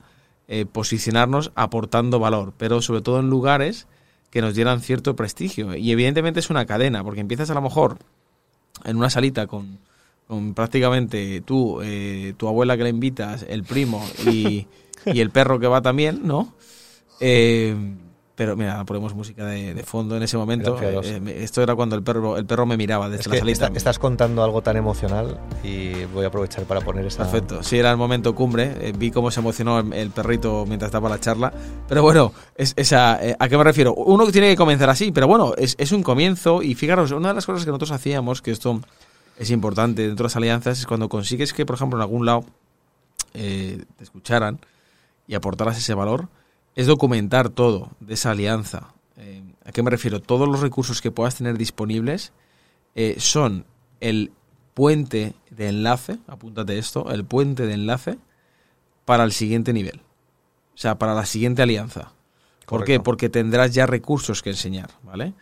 eh, 0.48 0.66
posicionarnos 0.66 1.52
aportando 1.54 2.18
valor, 2.18 2.52
pero 2.56 2.82
sobre 2.82 3.02
todo 3.02 3.20
en 3.20 3.30
lugares 3.30 3.86
que 4.30 4.40
nos 4.40 4.54
dieran 4.54 4.80
cierto 4.80 5.14
prestigio. 5.14 5.76
Y 5.76 5.92
evidentemente 5.92 6.40
es 6.40 6.50
una 6.50 6.66
cadena, 6.66 7.04
porque 7.04 7.20
empiezas 7.20 7.50
a 7.50 7.54
lo 7.54 7.62
mejor 7.62 7.98
en 8.84 8.96
una 8.96 9.10
salita 9.10 9.46
con, 9.46 9.78
con 10.26 10.54
prácticamente 10.54 11.40
tú, 11.40 11.80
eh, 11.82 12.34
tu 12.36 12.48
abuela 12.48 12.76
que 12.76 12.82
la 12.84 12.88
invitas, 12.88 13.44
el 13.48 13.64
primo 13.64 14.04
y, 14.26 14.66
y 15.06 15.20
el 15.20 15.30
perro 15.30 15.58
que 15.58 15.66
va 15.66 15.82
también, 15.82 16.20
¿no? 16.24 16.54
Eh, 17.20 17.74
pero 18.38 18.54
mira, 18.56 18.84
ponemos 18.84 19.14
música 19.16 19.44
de, 19.44 19.74
de 19.74 19.82
fondo 19.82 20.16
en 20.16 20.22
ese 20.22 20.36
momento. 20.38 20.78
Eh, 20.80 21.20
esto 21.42 21.60
era 21.60 21.74
cuando 21.74 21.96
el 21.96 22.04
perro, 22.04 22.36
el 22.36 22.46
perro 22.46 22.66
me 22.66 22.76
miraba 22.76 23.08
desde 23.08 23.22
Es 23.22 23.26
la 23.26 23.44
que 23.44 23.50
está- 23.50 23.66
estás 23.74 23.98
contando 23.98 24.44
algo 24.44 24.62
tan 24.62 24.76
emocional 24.76 25.40
y 25.64 26.04
voy 26.14 26.24
a 26.24 26.28
aprovechar 26.28 26.62
para 26.62 26.80
poner 26.80 27.04
esa... 27.04 27.24
Perfecto, 27.24 27.64
sí, 27.64 27.78
era 27.80 27.90
el 27.90 27.96
momento 27.96 28.36
cumbre. 28.36 28.76
eh, 28.80 28.92
vi 28.96 29.10
cómo 29.10 29.32
se 29.32 29.40
emocionó 29.40 29.80
el, 29.80 29.92
el 29.92 30.10
perrito 30.10 30.64
mientras 30.68 30.90
estaba 30.90 31.08
la 31.08 31.18
charla. 31.18 31.52
Pero 31.88 32.00
bueno, 32.02 32.32
es, 32.54 32.74
esa, 32.76 33.18
eh, 33.26 33.34
¿a 33.36 33.48
qué 33.48 33.58
me 33.58 33.64
refiero? 33.64 33.92
Uno 33.94 34.24
tiene 34.30 34.50
que 34.50 34.56
comenzar 34.56 34.88
así, 34.88 35.10
pero 35.10 35.26
bueno, 35.26 35.54
es, 35.58 35.74
es 35.76 35.90
un 35.90 36.04
comienzo. 36.04 36.62
Y 36.62 36.76
fijaros, 36.76 37.10
una 37.10 37.30
de 37.30 37.34
las 37.34 37.44
cosas 37.44 37.64
que 37.64 37.70
nosotros 37.72 37.90
hacíamos, 37.90 38.40
que 38.40 38.52
esto 38.52 38.80
es 39.36 39.50
importante 39.50 40.02
dentro 40.06 40.22
de 40.22 40.26
las 40.28 40.36
alianzas, 40.36 40.78
es 40.78 40.86
cuando 40.86 41.08
consigues 41.08 41.52
que, 41.52 41.66
por 41.66 41.74
ejemplo, 41.74 41.98
en 41.98 42.02
algún 42.02 42.24
lado 42.24 42.44
eh, 43.34 43.82
te 43.96 44.04
escucharan 44.04 44.60
y 45.26 45.34
aportaras 45.34 45.76
ese 45.76 45.92
valor, 45.94 46.28
es 46.74 46.86
documentar 46.86 47.48
todo 47.48 47.90
de 48.00 48.14
esa 48.14 48.30
alianza. 48.30 48.94
Eh, 49.16 49.42
¿A 49.64 49.72
qué 49.72 49.82
me 49.82 49.90
refiero? 49.90 50.20
Todos 50.20 50.48
los 50.48 50.60
recursos 50.60 51.00
que 51.00 51.10
puedas 51.10 51.36
tener 51.36 51.58
disponibles 51.58 52.32
eh, 52.94 53.16
son 53.18 53.64
el 54.00 54.32
puente 54.74 55.34
de 55.50 55.68
enlace, 55.68 56.18
apúntate 56.26 56.78
esto, 56.78 57.10
el 57.10 57.24
puente 57.24 57.66
de 57.66 57.74
enlace 57.74 58.18
para 59.04 59.24
el 59.24 59.32
siguiente 59.32 59.72
nivel. 59.72 60.00
O 60.74 60.78
sea, 60.78 60.98
para 60.98 61.14
la 61.14 61.26
siguiente 61.26 61.62
alianza. 61.62 62.12
¿Por 62.66 62.84
qué? 62.84 63.00
Porque 63.00 63.28
tendrás 63.28 63.74
ya 63.74 63.86
recursos 63.86 64.42
que 64.42 64.50
enseñar, 64.50 64.90
¿vale? 65.02 65.32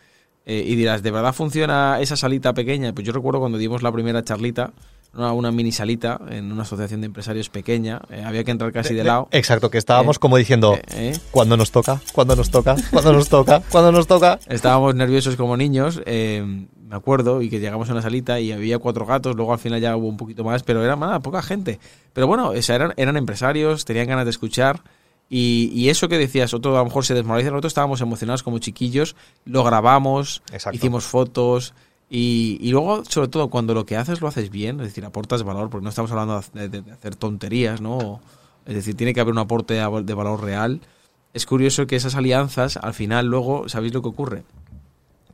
Eh, 0.47 0.64
y 0.64 0.76
dirás, 0.76 1.02
¿de 1.02 1.11
verdad 1.11 1.35
funciona 1.35 2.00
esa 2.00 2.16
salita 2.16 2.54
pequeña? 2.54 2.95
Pues 2.95 3.06
yo 3.06 3.12
recuerdo 3.12 3.40
cuando 3.40 3.59
dimos 3.59 3.83
la 3.83 3.90
primera 3.90 4.23
charlita, 4.23 4.73
una, 5.16 5.32
una 5.32 5.50
mini 5.50 5.73
salita 5.73 6.20
en 6.28 6.52
una 6.52 6.62
asociación 6.62 7.00
de 7.00 7.06
empresarios 7.06 7.49
pequeña, 7.49 8.00
eh, 8.11 8.23
había 8.25 8.44
que 8.44 8.50
entrar 8.50 8.73
casi 8.73 8.94
de 8.94 9.04
lado. 9.04 9.28
Exacto, 9.30 9.70
que 9.70 9.78
estábamos 9.78 10.16
Eh, 10.16 10.20
como 10.20 10.37
diciendo, 10.37 10.75
eh, 10.75 11.12
eh. 11.14 11.18
¿cuándo 11.30 11.56
nos 11.56 11.70
toca? 11.70 12.00
¿Cuándo 12.12 12.37
nos 12.37 12.50
toca? 12.50 12.76
¿Cuándo 12.90 13.12
nos 13.12 13.28
toca? 13.28 13.61
¿Cuándo 13.70 13.92
nos 13.92 14.06
toca? 14.06 14.38
Estábamos 14.49 14.94
nerviosos 14.94 15.37
como 15.37 15.56
niños, 15.56 16.00
eh, 16.06 16.66
me 16.88 16.96
acuerdo, 16.96 17.42
y 17.42 17.50
que 17.50 17.58
llegamos 17.58 17.88
a 17.88 17.92
una 17.92 18.02
salita 18.02 18.38
y 18.40 18.52
había 18.52 18.78
cuatro 18.78 19.06
gatos, 19.06 19.35
luego 19.35 19.52
al 19.52 19.58
final 19.58 19.80
ya 19.80 19.96
hubo 19.96 20.06
un 20.08 20.16
poquito 20.16 20.44
más, 20.44 20.62
pero 20.62 20.85
era 20.85 20.96
nada, 20.96 21.20
poca 21.20 21.42
gente. 21.42 21.80
Pero 22.12 22.26
bueno, 22.26 22.50
o 22.50 22.62
sea, 22.62 22.76
eran, 22.76 22.94
eran 22.96 23.16
empresarios, 23.16 23.85
tenían 23.85 24.06
ganas 24.06 24.25
de 24.25 24.30
escuchar, 24.30 24.82
y, 25.28 25.70
y 25.75 25.88
eso 25.88 26.08
que 26.08 26.18
decías, 26.18 26.54
otro 26.54 26.75
a 26.76 26.78
lo 26.78 26.85
mejor 26.85 27.04
se 27.04 27.12
desmoraliza, 27.14 27.50
nosotros 27.50 27.73
estábamos 27.73 28.00
emocionados 28.00 28.44
como 28.44 28.61
chiquillos, 28.61 29.16
lo 29.44 29.64
grabamos, 29.64 30.42
Exacto. 30.52 30.76
hicimos 30.76 31.04
fotos, 31.04 31.75
y, 32.08 32.70
luego, 32.70 33.04
sobre 33.04 33.28
todo, 33.28 33.48
cuando 33.48 33.75
lo 33.75 33.84
que 33.84 33.96
haces 33.96 34.20
lo 34.20 34.28
haces 34.28 34.50
bien, 34.50 34.80
es 34.80 34.86
decir, 34.86 35.04
aportas 35.04 35.42
valor, 35.42 35.70
porque 35.70 35.84
no 35.84 35.90
estamos 35.90 36.10
hablando 36.12 36.42
de, 36.54 36.92
hacer 36.92 37.16
tonterías, 37.16 37.80
¿no? 37.80 38.20
Es 38.64 38.75
decir, 38.75 38.96
tiene 38.96 39.12
que 39.12 39.20
haber 39.20 39.32
un 39.32 39.38
aporte 39.38 39.75
de 39.75 40.14
valor 40.14 40.42
real. 40.42 40.80
Es 41.34 41.46
curioso 41.46 41.86
que 41.86 41.96
esas 41.96 42.14
alianzas, 42.14 42.76
al 42.76 42.94
final, 42.94 43.26
luego, 43.26 43.68
¿sabéis 43.68 43.92
lo 43.92 44.02
que 44.02 44.08
ocurre? 44.08 44.44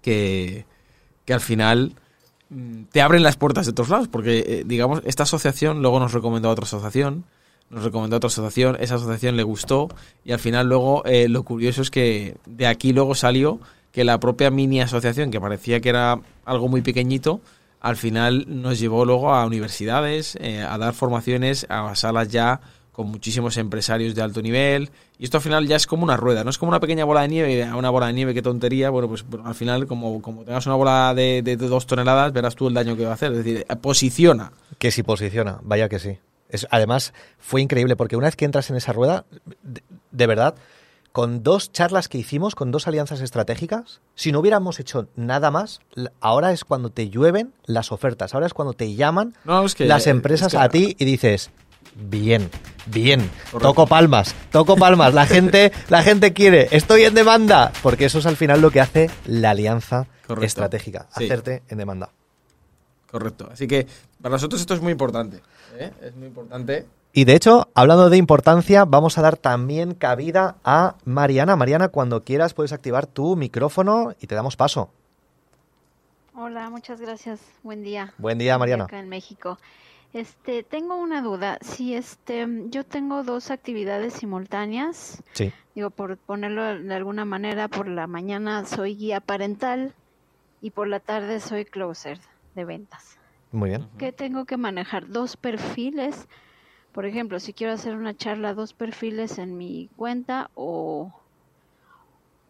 que, 0.03 0.67
que 1.25 1.33
al 1.33 1.41
final 1.41 1.95
mm, 2.51 2.83
te 2.91 3.01
abren 3.01 3.23
las 3.23 3.37
puertas 3.37 3.65
de 3.65 3.71
otros 3.71 3.89
lados, 3.89 4.09
porque 4.09 4.41
eh, 4.41 4.65
digamos, 4.67 5.01
esta 5.05 5.23
asociación 5.23 5.81
luego 5.81 6.01
nos 6.01 6.13
recomendó 6.13 6.49
a 6.49 6.53
otra 6.53 6.65
asociación, 6.65 7.25
nos 7.71 7.85
recomendó 7.85 8.17
a 8.17 8.19
otra 8.19 8.29
asociación, 8.29 8.77
esa 8.81 8.97
asociación 8.97 9.37
le 9.37 9.45
gustó 9.45 9.89
y 10.25 10.33
al 10.33 10.41
final 10.41 10.69
luego 10.69 11.05
eh, 11.07 11.29
lo 11.29 11.45
curioso 11.45 11.81
es 11.81 11.91
que 11.91 12.37
de 12.45 12.67
aquí 12.67 12.93
luego 12.93 13.15
salió 13.15 13.61
que 13.93 14.05
la 14.05 14.19
propia 14.19 14.51
mini 14.51 14.81
asociación, 14.81 15.31
que 15.31 15.41
parecía 15.41 15.81
que 15.81 15.91
era 15.91 16.19
algo 16.45 16.69
muy 16.69 16.81
pequeñito, 16.83 17.41
al 17.81 17.97
final 17.97 18.45
nos 18.49 18.79
llevó 18.81 19.05
luego 19.05 19.35
a 19.35 19.45
universidades, 19.47 20.37
eh, 20.41 20.63
a 20.63 20.79
dar 20.79 20.95
formaciones, 20.95 21.67
a 21.69 21.95
salas 21.95 22.29
ya 22.29 22.61
con 22.93 23.09
muchísimos 23.09 23.57
empresarios 23.57 24.15
de 24.15 24.23
alto 24.23 24.43
nivel. 24.43 24.91
Y 25.19 25.25
esto 25.25 25.39
al 25.39 25.43
final 25.43 25.67
ya 25.67 25.77
es 25.77 25.87
como 25.87 26.05
una 26.05 26.17
rueda, 26.17 26.45
no 26.45 26.51
es 26.51 26.59
como 26.59 26.69
una 26.71 26.79
pequeña 26.81 27.05
bola 27.05 27.23
de 27.23 27.29
nieve, 27.29 27.73
una 27.75 27.91
bola 27.91 28.07
de 28.09 28.13
nieve, 28.13 28.35
qué 28.35 28.43
tontería. 28.43 28.91
Bueno, 28.91 29.09
pues 29.09 29.25
bueno, 29.29 29.47
al 29.49 29.55
final, 29.55 29.87
como, 29.87 30.21
como 30.21 30.45
tengas 30.45 30.67
una 30.67 30.75
bola 30.75 31.13
de, 31.15 31.43
de- 31.43 31.57
dos 31.57 31.87
toneladas, 31.87 32.33
verás 32.33 32.55
tú 32.55 32.69
el 32.69 32.75
daño 32.75 32.97
que 32.97 33.05
va 33.05 33.13
a 33.13 33.15
hacer. 33.15 33.33
Es 33.33 33.39
decir, 33.39 33.67
eh, 33.69 33.77
posiciona. 33.77 34.53
Que 34.79 34.91
sí 34.91 35.03
posiciona, 35.03 35.59
vaya 35.63 35.89
que 35.89 35.99
sí. 35.99 36.19
Es, 36.51 36.67
además, 36.71 37.15
fue 37.39 37.63
increíble 37.63 37.97
porque 37.97 38.15
una 38.17 38.27
vez 38.27 38.37
que 38.37 38.45
entras 38.45 38.69
en 38.71 38.77
esa 38.77 38.93
rueda, 38.93 39.25
de 40.11 40.27
verdad, 40.27 40.55
con 41.13 41.43
dos 41.43 41.73
charlas 41.73 42.09
que 42.09 42.19
hicimos, 42.19 42.55
con 42.55 42.71
dos 42.71 42.89
alianzas 42.89 43.21
estratégicas, 43.21 44.01
si 44.15 44.33
no 44.33 44.41
hubiéramos 44.41 44.81
hecho 44.81 45.09
nada 45.15 45.51
más, 45.51 45.81
ahora 46.21 46.53
es 46.53 46.65
cuando 46.65 46.89
te 46.91 47.11
llueven 47.11 47.53
las 47.67 47.93
ofertas, 47.93 48.35
ahora 48.35 48.47
es 48.47 48.55
cuando 48.55 48.73
te 48.73 48.95
llaman 48.95 49.35
No, 49.45 49.65
es 49.65 49.75
que- 49.75 49.85
las 49.85 50.07
empresas 50.07 50.55
es 50.55 50.59
que- 50.59 50.65
a 50.65 50.69
ti 50.71 50.97
y 50.99 51.05
dices, 51.05 51.51
bien, 51.97 52.49
bien, 52.87 53.21
Correcto. 53.51 53.59
toco 53.69 53.87
palmas, 53.87 54.35
toco 54.51 54.77
palmas, 54.77 55.13
la 55.13 55.27
gente, 55.27 55.71
la 55.91 56.03
gente 56.03 56.33
quiere, 56.33 56.69
estoy 56.71 57.03
en 57.05 57.15
demanda, 57.15 57.73
porque 57.83 58.07
eso 58.07 58.19
es 58.19 58.27
al 58.27 58.37
final 58.37 58.63
lo 58.63 58.71
que 58.71 58.81
hace 58.81 59.11
la 59.27 59.51
alianza 59.51 60.07
Correcto. 60.27 60.47
estratégica, 60.47 61.09
Sí. 61.17 61.25
hacerte 61.25 61.63
en 61.69 61.77
demanda. 61.77 62.09
Correcto. 63.11 63.49
Así 63.53 63.67
que 63.69 63.87
para 64.23 64.35
nosotros 64.37 64.59
esto 64.63 64.73
es 64.73 64.81
muy 64.81 64.93
importante. 64.93 65.43
¿eh? 65.79 65.91
Es 66.01 66.15
muy 66.17 66.29
importante. 66.29 66.87
Y 67.13 67.25
de 67.25 67.35
hecho, 67.35 67.69
hablando 67.75 68.09
de 68.09 68.17
importancia, 68.17 68.85
vamos 68.87 69.19
a 69.19 69.23
dar 69.23 69.37
también 69.37 69.95
cabida 69.95 70.57
a 70.65 70.97
Mariana. 71.05 71.57
Mariana, 71.57 71.89
cuando 71.89 72.23
quieras 72.23 72.55
puedes 72.55 72.73
activar 72.73 73.07
tu 73.07 73.37
micrófono 73.37 74.15
y 74.21 74.27
te 74.27 74.35
damos 74.35 74.57
paso. 74.57 74.91
Hola, 76.35 76.71
muchas 76.71 77.01
gracias. 77.01 77.41
Buen 77.63 77.83
día. 77.83 78.15
Buen 78.17 78.39
día, 78.39 78.57
Mariana. 78.57 78.85
Acá 78.85 78.99
en 78.99 79.11
México. 79.11 79.59
Este, 80.15 80.63
tengo 80.63 80.97
una 80.97 81.21
duda. 81.21 81.59
Si 81.61 81.95
este, 81.95 82.47
yo 82.71 82.85
tengo 82.85 83.23
dos 83.23 83.51
actividades 83.51 84.15
simultáneas, 84.15 85.23
Sí. 85.33 85.53
digo, 85.75 85.91
por 85.91 86.17
ponerlo 86.17 86.63
de 86.79 86.95
alguna 86.95 87.27
manera, 87.27 87.69
por 87.69 87.89
la 87.89 88.07
mañana 88.07 88.65
soy 88.65 88.95
guía 88.97 89.21
parental 89.21 89.95
y 90.63 90.71
por 90.71 90.89
la 90.89 91.01
tarde 91.01 91.41
soy 91.41 91.67
closer 91.67 92.19
de 92.55 92.65
ventas. 92.65 93.19
Muy 93.53 93.69
bien. 93.71 93.87
¿Qué 93.99 94.13
tengo 94.13 94.47
que 94.47 94.57
manejar? 94.57 95.09
Dos 95.09 95.37
perfiles. 95.37 96.27
Por 96.93 97.07
ejemplo, 97.07 97.41
si 97.41 97.53
quiero 97.53 97.73
hacer 97.73 97.95
una 97.97 98.15
charla, 98.17 98.55
dos 98.55 98.75
perfiles 98.75 99.39
en 99.39 99.57
mi 99.57 99.89
cuenta 99.97 100.51
o, 100.55 101.13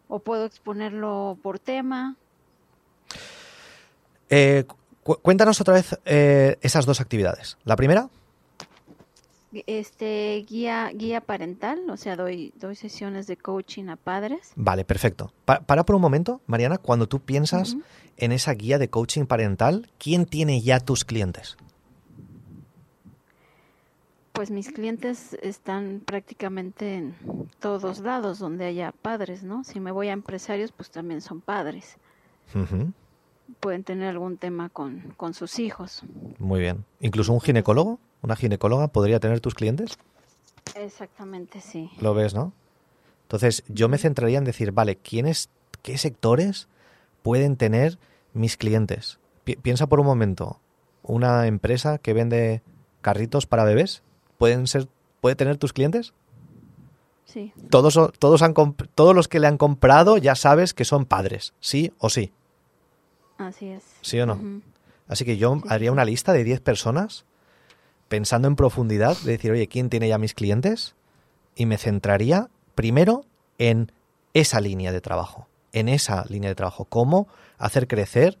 o 0.09 0.19
puedo 0.19 0.45
exponerlo 0.45 1.37
por 1.41 1.59
tema. 1.59 2.15
Eh, 4.29 4.65
cu- 5.03 5.17
cuéntanos 5.21 5.61
otra 5.61 5.75
vez 5.75 5.97
eh, 6.05 6.57
esas 6.61 6.85
dos 6.85 6.99
actividades. 6.99 7.57
La 7.63 7.75
primera, 7.75 8.09
Este 9.67 10.43
guía 10.49 10.89
guía 10.95 11.21
parental, 11.21 11.87
o 11.89 11.95
sea, 11.95 12.15
doy 12.15 12.51
doy 12.59 12.75
sesiones 12.75 13.27
de 13.27 13.37
coaching 13.37 13.87
a 13.89 13.95
padres. 13.97 14.51
vale, 14.55 14.83
perfecto. 14.83 15.31
Pa- 15.45 15.59
para 15.61 15.83
por 15.85 15.95
un 15.95 16.01
momento, 16.01 16.41
Mariana, 16.47 16.79
cuando 16.79 17.07
tú 17.07 17.19
piensas 17.19 17.77
en 18.17 18.31
esa 18.31 18.51
guía 18.53 18.79
de 18.79 18.89
coaching 18.89 19.25
parental, 19.25 19.89
¿quién 19.99 20.25
tiene 20.25 20.61
ya 20.61 20.79
tus 20.79 21.05
clientes? 21.05 21.55
Pues 24.33 24.49
mis 24.49 24.71
clientes 24.71 25.37
están 25.41 26.01
prácticamente 26.03 26.95
en 26.95 27.15
todos 27.59 27.99
lados 27.99 28.39
donde 28.39 28.65
haya 28.65 28.91
padres, 28.91 29.43
¿no? 29.43 29.63
Si 29.63 29.79
me 29.79 29.91
voy 29.91 30.09
a 30.09 30.13
empresarios, 30.13 30.71
pues 30.71 30.89
también 30.89 31.21
son 31.21 31.39
padres. 31.39 31.97
Pueden 33.59 33.83
tener 33.83 34.09
algún 34.09 34.37
tema 34.37 34.69
con, 34.69 35.13
con 35.17 35.33
sus 35.35 35.59
hijos. 35.59 36.03
Muy 36.39 36.59
bien. 36.61 36.83
¿Incluso 36.99 37.31
un 37.31 37.41
ginecólogo? 37.41 37.99
¿Una 38.21 38.35
ginecóloga 38.35 38.87
podría 38.87 39.19
tener 39.19 39.39
tus 39.39 39.53
clientes? 39.53 39.97
Exactamente, 40.75 41.61
sí. 41.61 41.91
Lo 41.99 42.13
ves, 42.15 42.33
¿no? 42.33 42.53
Entonces, 43.23 43.63
yo 43.67 43.87
me 43.87 43.97
centraría 43.99 44.39
en 44.39 44.45
decir, 44.45 44.71
vale, 44.71 44.95
¿quiénes, 44.95 45.49
qué 45.83 45.97
sectores 45.97 46.67
pueden 47.21 47.55
tener 47.55 47.99
mis 48.33 48.57
clientes? 48.57 49.19
Pi- 49.43 49.57
piensa 49.57 49.87
por 49.87 49.99
un 49.99 50.05
momento, 50.07 50.59
una 51.03 51.45
empresa 51.47 51.97
que 51.99 52.13
vende 52.13 52.61
carritos 53.01 53.45
para 53.45 53.63
bebés, 53.63 54.01
¿pueden 54.37 54.67
ser, 54.67 54.87
puede 55.21 55.35
tener 55.35 55.57
tus 55.57 55.73
clientes? 55.73 56.13
Sí, 57.25 57.51
Todos, 57.69 57.97
todos, 58.19 58.41
han 58.43 58.53
todos 58.53 59.15
los 59.15 59.27
que 59.27 59.39
le 59.39 59.47
han 59.47 59.57
comprado 59.57 60.17
ya 60.17 60.35
sabes 60.35 60.73
que 60.73 60.85
son 60.85 61.05
padres, 61.05 61.53
sí 61.59 61.91
o 61.97 62.09
sí, 62.09 62.31
así 63.37 63.69
es. 63.69 63.83
sí 64.01 64.19
o 64.19 64.25
no. 64.25 64.61
Así 65.07 65.25
que 65.25 65.37
yo 65.37 65.55
Sí, 65.61 65.67
haría 65.69 65.91
una 65.91 66.05
lista 66.05 66.31
de 66.33 66.43
10 66.43 66.61
personas 66.61 67.25
pensando 68.07 68.47
en 68.47 68.55
profundidad, 68.55 69.17
de 69.25 69.31
decir, 69.31 69.51
oye, 69.51 69.67
¿quién 69.67 69.89
tiene 69.89 70.07
ya 70.07 70.17
mis 70.17 70.33
clientes? 70.35 70.95
Y 71.55 71.65
me 71.65 71.77
centraría 71.77 72.49
primero 72.75 73.25
en 73.57 73.91
esa 74.33 74.61
línea 74.61 74.91
de 74.91 75.01
trabajo, 75.01 75.47
en 75.71 75.89
esa 75.89 76.25
línea 76.29 76.49
de 76.49 76.55
trabajo, 76.55 76.85
cómo 76.85 77.27
hacer 77.57 77.87
crecer 77.87 78.37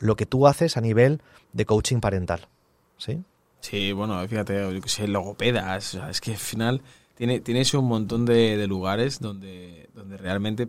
lo 0.00 0.16
que 0.16 0.26
tú 0.26 0.46
haces 0.48 0.76
a 0.76 0.80
nivel 0.80 1.20
de 1.52 1.64
coaching 1.66 2.00
parental. 2.00 2.48
¿Sí? 2.98 3.22
Sí, 3.62 3.92
bueno, 3.92 4.26
fíjate, 4.28 4.74
yo 4.74 4.80
que 4.80 4.88
sé, 4.88 5.08
logopedas, 5.08 5.94
o 5.94 5.98
sea, 5.98 6.10
es 6.10 6.20
que 6.20 6.32
al 6.32 6.36
final 6.36 6.82
tiene, 7.14 7.40
tienes 7.40 7.72
un 7.74 7.86
montón 7.86 8.26
de, 8.26 8.56
de 8.56 8.66
lugares 8.66 9.20
donde, 9.20 9.88
donde 9.94 10.16
realmente 10.16 10.68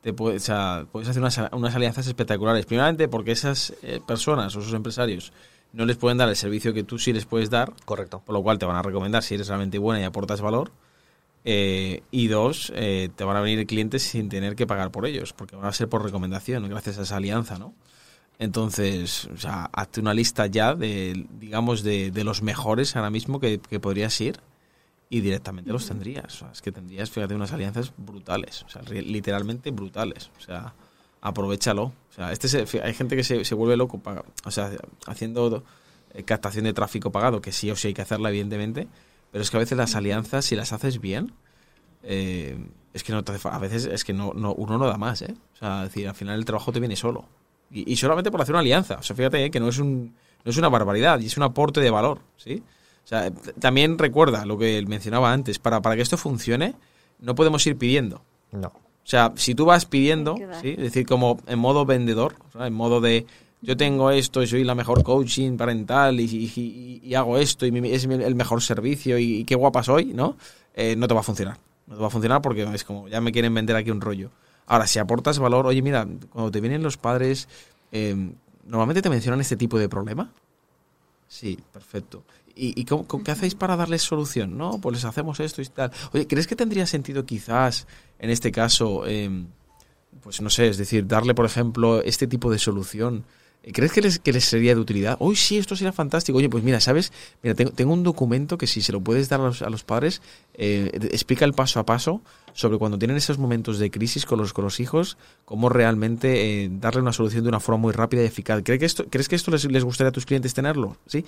te 0.00 0.12
puedes, 0.12 0.44
o 0.44 0.46
sea, 0.46 0.86
puedes 0.92 1.08
hacer 1.08 1.20
unas, 1.20 1.40
unas 1.52 1.74
alianzas 1.74 2.06
espectaculares. 2.06 2.66
Primeramente 2.66 3.08
porque 3.08 3.32
esas 3.32 3.74
eh, 3.82 4.00
personas 4.06 4.54
o 4.54 4.60
esos 4.60 4.72
empresarios 4.74 5.32
no 5.72 5.84
les 5.84 5.96
pueden 5.96 6.18
dar 6.18 6.28
el 6.28 6.36
servicio 6.36 6.72
que 6.72 6.84
tú 6.84 6.98
sí 6.98 7.12
les 7.12 7.26
puedes 7.26 7.50
dar, 7.50 7.72
Correcto. 7.84 8.22
por 8.24 8.32
lo 8.32 8.42
cual 8.42 8.58
te 8.58 8.64
van 8.64 8.76
a 8.76 8.82
recomendar 8.82 9.24
si 9.24 9.34
eres 9.34 9.48
realmente 9.48 9.78
buena 9.78 10.00
y 10.00 10.04
aportas 10.04 10.40
valor. 10.40 10.70
Eh, 11.44 12.02
y 12.10 12.28
dos, 12.28 12.72
eh, 12.76 13.08
te 13.16 13.24
van 13.24 13.36
a 13.36 13.40
venir 13.40 13.66
clientes 13.66 14.02
sin 14.04 14.28
tener 14.28 14.54
que 14.54 14.66
pagar 14.66 14.90
por 14.92 15.04
ellos, 15.04 15.32
porque 15.32 15.56
van 15.56 15.66
a 15.66 15.72
ser 15.72 15.88
por 15.88 16.04
recomendación, 16.04 16.68
gracias 16.68 16.98
a 16.98 17.02
esa 17.02 17.16
alianza, 17.16 17.58
¿no? 17.58 17.74
Entonces, 18.38 19.24
o 19.34 19.36
sea, 19.36 19.64
hazte 19.72 20.00
una 20.00 20.14
lista 20.14 20.46
ya 20.46 20.74
de, 20.74 21.26
digamos, 21.40 21.82
de, 21.82 22.10
de 22.12 22.24
los 22.24 22.42
mejores 22.42 22.94
ahora 22.94 23.10
mismo 23.10 23.40
que, 23.40 23.58
que 23.58 23.80
podrías 23.80 24.20
ir 24.20 24.38
y 25.10 25.20
directamente 25.20 25.72
los 25.72 25.86
tendrías. 25.88 26.26
O 26.36 26.38
sea, 26.38 26.50
es 26.52 26.62
que 26.62 26.70
tendrías, 26.72 27.10
fíjate, 27.10 27.34
unas 27.34 27.52
alianzas 27.52 27.92
brutales, 27.96 28.62
o 28.64 28.68
sea, 28.68 28.82
literalmente 28.82 29.70
brutales. 29.72 30.30
O 30.38 30.40
sea, 30.40 30.74
aprovechalo. 31.20 31.84
O 31.84 32.12
sea, 32.14 32.32
este 32.32 32.48
se- 32.48 32.82
hay 32.82 32.94
gente 32.94 33.16
que 33.16 33.24
se, 33.24 33.44
se 33.44 33.54
vuelve 33.54 33.76
loco, 33.76 33.98
paga- 33.98 34.24
o 34.44 34.50
sea, 34.50 34.70
haciendo 35.06 35.64
eh, 36.14 36.22
captación 36.24 36.64
de 36.64 36.72
tráfico 36.74 37.10
pagado, 37.10 37.40
que 37.40 37.52
sí 37.52 37.70
o 37.70 37.76
sí 37.76 37.88
hay 37.88 37.94
que 37.94 38.02
hacerla, 38.02 38.28
evidentemente, 38.30 38.86
pero 39.32 39.42
es 39.42 39.50
que 39.50 39.56
a 39.56 39.60
veces 39.60 39.76
las 39.78 39.94
alianzas, 39.96 40.44
si 40.44 40.54
las 40.56 40.72
haces 40.72 41.00
bien, 41.00 41.32
eh, 42.02 42.58
es 42.94 43.04
que 43.04 43.12
no 43.12 43.24
te 43.24 43.32
hace 43.32 43.48
a 43.48 43.58
veces 43.58 43.86
es 43.86 44.04
que 44.04 44.12
no, 44.12 44.32
no 44.34 44.54
uno 44.54 44.78
no 44.78 44.86
da 44.86 44.96
más, 44.98 45.22
¿eh? 45.22 45.34
O 45.54 45.56
sea, 45.56 45.84
es 45.84 45.90
decir, 45.90 46.08
al 46.08 46.14
final 46.14 46.38
el 46.38 46.44
trabajo 46.44 46.72
te 46.72 46.80
viene 46.80 46.96
solo. 46.96 47.26
Y, 47.70 47.92
y 47.92 47.96
solamente 47.96 48.30
por 48.30 48.40
hacer 48.40 48.54
una 48.54 48.60
alianza. 48.60 48.96
O 48.98 49.02
sea, 49.02 49.14
fíjate 49.16 49.44
¿eh? 49.44 49.50
que 49.50 49.60
no 49.60 49.68
es, 49.68 49.78
un, 49.78 50.14
no 50.44 50.50
es 50.50 50.56
una 50.56 50.68
barbaridad 50.68 51.20
y 51.20 51.26
es 51.26 51.36
un 51.36 51.42
aporte 51.42 51.80
de 51.80 51.90
valor, 51.90 52.20
¿sí? 52.36 52.62
O 53.04 53.08
sea, 53.08 53.30
t- 53.30 53.52
también 53.54 53.98
recuerda 53.98 54.44
lo 54.46 54.58
que 54.58 54.84
mencionaba 54.86 55.32
antes, 55.32 55.58
para, 55.58 55.80
para 55.82 55.96
que 55.96 56.02
esto 56.02 56.16
funcione, 56.16 56.74
no 57.20 57.34
podemos 57.34 57.66
ir 57.66 57.76
pidiendo. 57.76 58.22
No. 58.52 58.68
O 58.68 59.10
sea, 59.10 59.32
si 59.36 59.54
tú 59.54 59.64
vas 59.64 59.86
pidiendo. 59.86 60.36
¿sí? 60.60 60.70
es 60.70 60.76
decir, 60.78 61.06
como 61.06 61.38
en 61.46 61.58
modo 61.58 61.86
vendedor, 61.86 62.34
en 62.58 62.72
modo 62.74 63.00
de 63.00 63.26
yo 63.60 63.76
tengo 63.76 64.10
esto 64.10 64.42
y 64.42 64.46
soy 64.46 64.62
la 64.64 64.74
mejor 64.74 65.02
coaching 65.02 65.56
parental 65.56 66.20
y, 66.20 66.24
y- 66.24 66.52
y- 66.54 67.00
y 67.02 67.14
hago 67.14 67.38
esto 67.38 67.66
y 67.66 67.72
mi- 67.72 67.90
es 67.90 68.04
el 68.04 68.34
mejor 68.34 68.62
servicio 68.62 69.18
y, 69.18 69.38
y 69.38 69.44
qué 69.44 69.54
guapa 69.54 69.82
soy, 69.82 70.06
¿no? 70.14 70.36
Eh, 70.74 70.94
no 70.96 71.08
te 71.08 71.14
va 71.14 71.20
a 71.20 71.24
funcionar. 71.24 71.56
No 71.86 71.94
te 71.96 72.00
va 72.02 72.06
a 72.06 72.10
funcionar 72.10 72.40
porque 72.42 72.62
es 72.74 72.84
como, 72.84 73.08
ya 73.08 73.20
me 73.20 73.32
quieren 73.32 73.52
vender 73.54 73.74
aquí 73.76 73.90
un 73.90 74.00
rollo. 74.00 74.30
Ahora, 74.68 74.86
si 74.86 74.98
aportas 75.00 75.38
valor, 75.40 75.66
oye, 75.66 75.82
mira, 75.82 76.06
cuando 76.30 76.50
te 76.52 76.60
vienen 76.60 76.82
los 76.82 76.96
padres, 76.96 77.48
eh, 77.90 78.14
¿normalmente 78.64 79.02
te 79.02 79.10
mencionan 79.10 79.40
este 79.40 79.56
tipo 79.56 79.78
de 79.78 79.88
problema? 79.88 80.30
Sí, 81.26 81.58
perfecto. 81.72 82.22
¿Y, 82.54 82.84
cómo- 82.86 83.06
qué 83.22 83.30
hacéis 83.30 83.54
para 83.54 83.76
darles 83.76 84.02
solución? 84.02 84.58
No, 84.58 84.78
pues 84.80 84.94
les 84.96 85.04
hacemos 85.04 85.38
esto 85.40 85.62
y 85.62 85.66
tal. 85.66 85.92
Oye, 86.12 86.26
¿crees 86.26 86.46
que 86.48 86.56
tendría 86.56 86.86
sentido 86.86 87.24
quizás, 87.24 87.86
en 88.18 88.30
este 88.30 88.50
caso, 88.50 89.06
em, 89.06 89.46
pues 90.22 90.40
no 90.40 90.50
sé, 90.50 90.68
es 90.68 90.76
decir, 90.78 91.06
darle, 91.06 91.34
por 91.34 91.46
ejemplo, 91.46 92.02
este 92.02 92.26
tipo 92.26 92.50
de 92.50 92.58
solución? 92.58 93.24
¿Crees 93.72 93.92
que 93.92 94.00
les, 94.00 94.18
que 94.18 94.32
les 94.32 94.44
sería 94.44 94.74
de 94.74 94.80
utilidad? 94.80 95.16
Uy, 95.20 95.36
sí, 95.36 95.58
esto 95.58 95.76
sería 95.76 95.92
fantástico. 95.92 96.38
Oye, 96.38 96.48
pues 96.48 96.64
mira, 96.64 96.80
¿sabes? 96.80 97.12
Mira, 97.42 97.54
tengo, 97.54 97.70
tengo 97.72 97.92
un 97.92 98.02
documento 98.02 98.58
que 98.58 98.66
si 98.66 98.80
se 98.82 98.92
lo 98.92 99.00
puedes 99.00 99.28
dar 99.28 99.40
a 99.40 99.44
los, 99.44 99.62
a 99.62 99.70
los 99.70 99.84
padres, 99.84 100.22
eh, 100.54 100.90
explica 101.12 101.44
el 101.44 101.52
paso 101.52 101.80
a 101.80 101.86
paso 101.86 102.22
sobre 102.52 102.78
cuando 102.78 102.98
tienen 102.98 103.16
esos 103.16 103.38
momentos 103.38 103.78
de 103.78 103.90
crisis 103.90 104.26
con 104.26 104.38
los, 104.38 104.52
con 104.52 104.64
los 104.64 104.80
hijos, 104.80 105.16
cómo 105.44 105.68
realmente 105.68 106.64
eh, 106.64 106.68
darle 106.70 107.02
una 107.02 107.12
solución 107.12 107.44
de 107.44 107.48
una 107.48 107.60
forma 107.60 107.80
muy 107.80 107.92
rápida 107.92 108.22
y 108.22 108.26
eficaz. 108.26 108.62
¿Crees 108.64 108.80
que 108.80 108.86
esto, 108.86 109.06
¿crees 109.08 109.28
que 109.28 109.36
esto 109.36 109.50
les, 109.50 109.64
les 109.64 109.84
gustaría 109.84 110.08
a 110.08 110.12
tus 110.12 110.26
clientes 110.26 110.54
tenerlo? 110.54 110.96
¿Sí? 111.06 111.24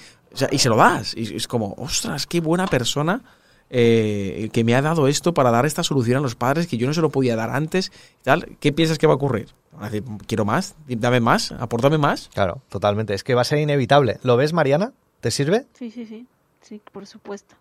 Y 0.51 0.59
se 0.59 0.69
lo 0.69 0.77
das. 0.77 1.17
Y 1.17 1.37
es 1.37 1.47
como, 1.47 1.75
ostras, 1.79 2.27
qué 2.27 2.41
buena 2.41 2.67
persona 2.67 3.23
eh, 3.71 4.51
que 4.53 4.65
me 4.65 4.75
ha 4.75 4.83
dado 4.83 5.07
esto 5.09 5.33
para 5.33 5.51
dar 5.51 5.65
esta 5.67 5.83
solución 5.83 6.19
a 6.19 6.21
los 6.21 6.35
padres 6.35 6.67
que 6.67 6.77
yo 6.77 6.87
no 6.87 6.95
se 6.95 7.01
lo 7.01 7.11
podía 7.11 7.37
dar 7.37 7.51
antes. 7.51 7.93
Tal. 8.23 8.57
¿Qué 8.61 8.73
piensas 8.73 8.99
que 8.99 9.07
va 9.07 9.13
a 9.15 9.17
ocurrir? 9.17 9.49
Van 9.73 9.85
a 9.85 9.91
decir, 9.91 10.05
quiero 10.27 10.45
más, 10.45 10.75
dame 10.89 11.21
más, 11.21 11.53
apórtame 11.53 11.97
más. 11.99 12.29
Claro, 12.35 12.61
totalmente. 12.69 13.15
Es 13.15 13.23
que 13.25 13.35
va 13.35 13.43
a 13.43 13.45
ser 13.45 13.59
inevitable. 13.59 14.19
¿Lo 14.23 14.37
ves, 14.37 14.53
Mariana? 14.53 14.93
¿Te 15.21 15.31
sirve? 15.31 15.67
Sí, 15.75 15.91
sí, 15.91 16.05
sí. 16.07 16.27
Sí, 16.61 16.81
por 16.93 17.07
supuesto. 17.07 17.55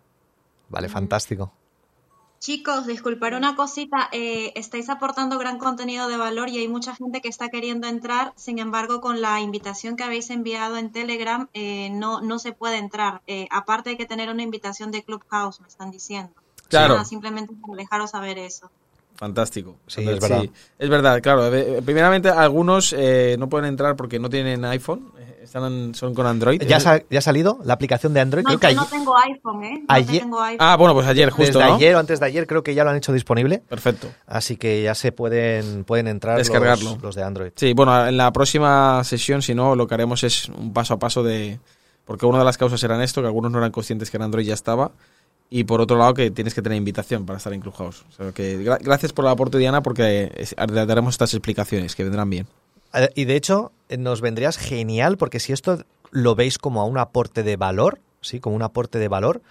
Vale, 0.68 0.88
Mm. 0.88 0.90
fantástico. 0.90 1.52
Chicos, 2.40 2.86
disculpar 2.86 3.34
una 3.34 3.54
cosita, 3.54 4.08
eh, 4.12 4.54
estáis 4.56 4.88
aportando 4.88 5.38
gran 5.38 5.58
contenido 5.58 6.08
de 6.08 6.16
valor 6.16 6.48
y 6.48 6.56
hay 6.56 6.68
mucha 6.68 6.94
gente 6.94 7.20
que 7.20 7.28
está 7.28 7.50
queriendo 7.50 7.86
entrar, 7.86 8.32
sin 8.34 8.58
embargo, 8.58 9.02
con 9.02 9.20
la 9.20 9.40
invitación 9.40 9.94
que 9.94 10.04
habéis 10.04 10.30
enviado 10.30 10.78
en 10.78 10.90
Telegram, 10.90 11.48
eh, 11.52 11.90
no, 11.90 12.22
no 12.22 12.38
se 12.38 12.52
puede 12.52 12.78
entrar. 12.78 13.20
Eh, 13.26 13.46
aparte 13.50 13.90
hay 13.90 13.98
que 13.98 14.06
tener 14.06 14.30
una 14.30 14.42
invitación 14.42 14.90
de 14.90 15.02
Clubhouse, 15.02 15.60
me 15.60 15.68
están 15.68 15.90
diciendo. 15.90 16.32
Claro. 16.68 16.94
Nada, 16.94 17.04
simplemente 17.04 17.52
para 17.60 17.76
dejaros 17.76 18.12
saber 18.12 18.38
eso. 18.38 18.70
Fantástico. 19.20 19.76
Sí, 19.86 20.00
es 20.00 20.18
verdad. 20.18 20.44
es 20.78 20.88
verdad, 20.88 21.20
claro. 21.20 21.54
Eh, 21.54 21.82
Primeramente, 21.84 22.30
algunos 22.30 22.94
eh, 22.96 23.36
no 23.38 23.50
pueden 23.50 23.66
entrar 23.68 23.94
porque 23.94 24.18
no 24.18 24.30
tienen 24.30 24.64
iPhone, 24.64 25.12
eh, 25.18 25.40
están, 25.42 25.94
son 25.94 26.14
con 26.14 26.26
Android. 26.26 26.62
¿Ya, 26.66 26.80
sa- 26.80 27.02
ya 27.10 27.18
ha 27.18 27.20
salido 27.20 27.58
la 27.62 27.74
aplicación 27.74 28.14
de 28.14 28.20
Android? 28.20 28.44
No, 28.44 28.58
creo 28.58 28.60
que 28.60 28.68
yo 28.70 28.76
no 28.76 28.80
ayer- 28.86 28.90
tengo 28.98 29.14
iPhone, 29.18 29.64
¿eh? 29.64 29.78
No 29.80 29.84
Ayer- 29.94 30.20
tengo 30.22 30.40
iPhone. 30.40 30.66
Ah, 30.66 30.74
bueno, 30.78 30.94
pues 30.94 31.06
ayer, 31.06 31.28
justo, 31.28 31.58
desde 31.58 31.68
¿no? 31.70 31.76
ayer 31.76 31.94
o 31.96 31.98
antes 31.98 32.18
de 32.18 32.24
ayer 32.24 32.46
creo 32.46 32.62
que 32.62 32.74
ya 32.74 32.82
lo 32.82 32.88
han 32.90 32.96
hecho 32.96 33.12
disponible. 33.12 33.62
Perfecto. 33.68 34.08
Así 34.26 34.56
que 34.56 34.82
ya 34.82 34.94
se 34.94 35.12
pueden, 35.12 35.84
pueden 35.84 36.08
entrar 36.08 36.38
los- 36.38 36.46
Descargarlo. 36.48 36.96
Los, 37.02 37.14
de 37.14 37.22
Android. 37.22 37.52
Sí, 37.56 37.74
bueno, 37.74 38.06
en 38.06 38.16
la 38.16 38.32
próxima 38.32 39.04
sesión, 39.04 39.42
si 39.42 39.54
no, 39.54 39.76
lo 39.76 39.86
que 39.86 39.92
haremos 39.92 40.24
es 40.24 40.48
un 40.48 40.72
paso 40.72 40.94
a 40.94 40.98
paso 40.98 41.22
de... 41.22 41.60
Porque 42.06 42.24
una 42.24 42.38
de 42.38 42.44
las 42.46 42.56
causas 42.56 42.82
eran 42.82 43.02
esto, 43.02 43.20
que 43.20 43.26
algunos 43.26 43.52
no 43.52 43.58
eran 43.58 43.70
conscientes 43.70 44.10
que 44.10 44.16
en 44.16 44.22
Android 44.22 44.46
ya 44.46 44.54
estaba. 44.54 44.92
Y 45.52 45.64
por 45.64 45.80
otro 45.80 45.98
lado, 45.98 46.14
que 46.14 46.30
tienes 46.30 46.54
que 46.54 46.62
tener 46.62 46.78
invitación 46.78 47.26
para 47.26 47.38
estar 47.38 47.52
en 47.52 47.60
que 48.32 48.64
gra- 48.64 48.78
gracias 48.80 49.12
por 49.12 49.24
el 49.24 49.32
aporte, 49.32 49.58
Diana, 49.58 49.82
porque 49.82 50.30
es- 50.36 50.54
daremos 50.56 51.14
estas 51.14 51.34
explicaciones 51.34 51.96
que 51.96 52.04
vendrán 52.04 52.30
bien. 52.30 52.46
Eh, 52.94 53.10
Y 53.16 53.24
de 53.24 53.34
hecho, 53.36 53.72
eh, 53.88 53.96
nos 53.96 54.20
vendrías 54.20 54.56
genial 54.58 55.16
porque 55.16 55.40
si 55.40 55.52
esto 55.52 55.84
lo 56.12 56.34
veis 56.36 56.58
como 56.58 56.86
un 56.86 56.98
aporte 56.98 57.42
de 57.42 57.56
valor, 57.56 58.00
¿sí? 58.20 58.38
Como 58.38 58.54
un 58.54 58.62
aporte 58.62 58.98
de 59.00 59.08
valor, 59.08 59.42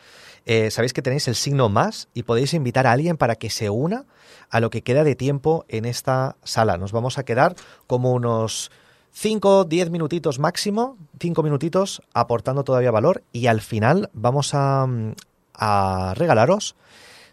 eh, 0.45 0.71
sabéis 0.71 0.93
que 0.93 1.01
tenéis 1.01 1.27
el 1.27 1.35
signo 1.35 1.67
más 1.69 2.07
y 2.13 2.23
podéis 2.23 2.53
invitar 2.53 2.87
a 2.87 2.93
alguien 2.93 3.17
para 3.17 3.35
que 3.35 3.49
se 3.49 3.69
una 3.69 4.05
a 4.49 4.59
lo 4.61 4.69
que 4.69 4.81
queda 4.83 5.03
de 5.03 5.15
tiempo 5.15 5.65
en 5.67 5.83
esta 5.85 6.37
sala. 6.43 6.77
Nos 6.77 6.91
vamos 6.93 7.17
a 7.17 7.23
quedar 7.23 7.55
como 7.87 8.13
unos 8.13 8.71
5, 9.11 9.63
10 9.65 9.89
minutitos 9.89 10.39
máximo, 10.39 10.97
5 11.19 11.43
minutitos 11.43 12.01
aportando 12.13 12.63
todavía 12.63 12.91
valor 12.91 13.23
y 13.33 13.47
al 13.47 13.59
final 13.61 14.09
vamos 14.13 14.53
a, 14.53 14.85
mm, 14.87 15.13
a 15.59 16.13
regalaros, 16.15 16.75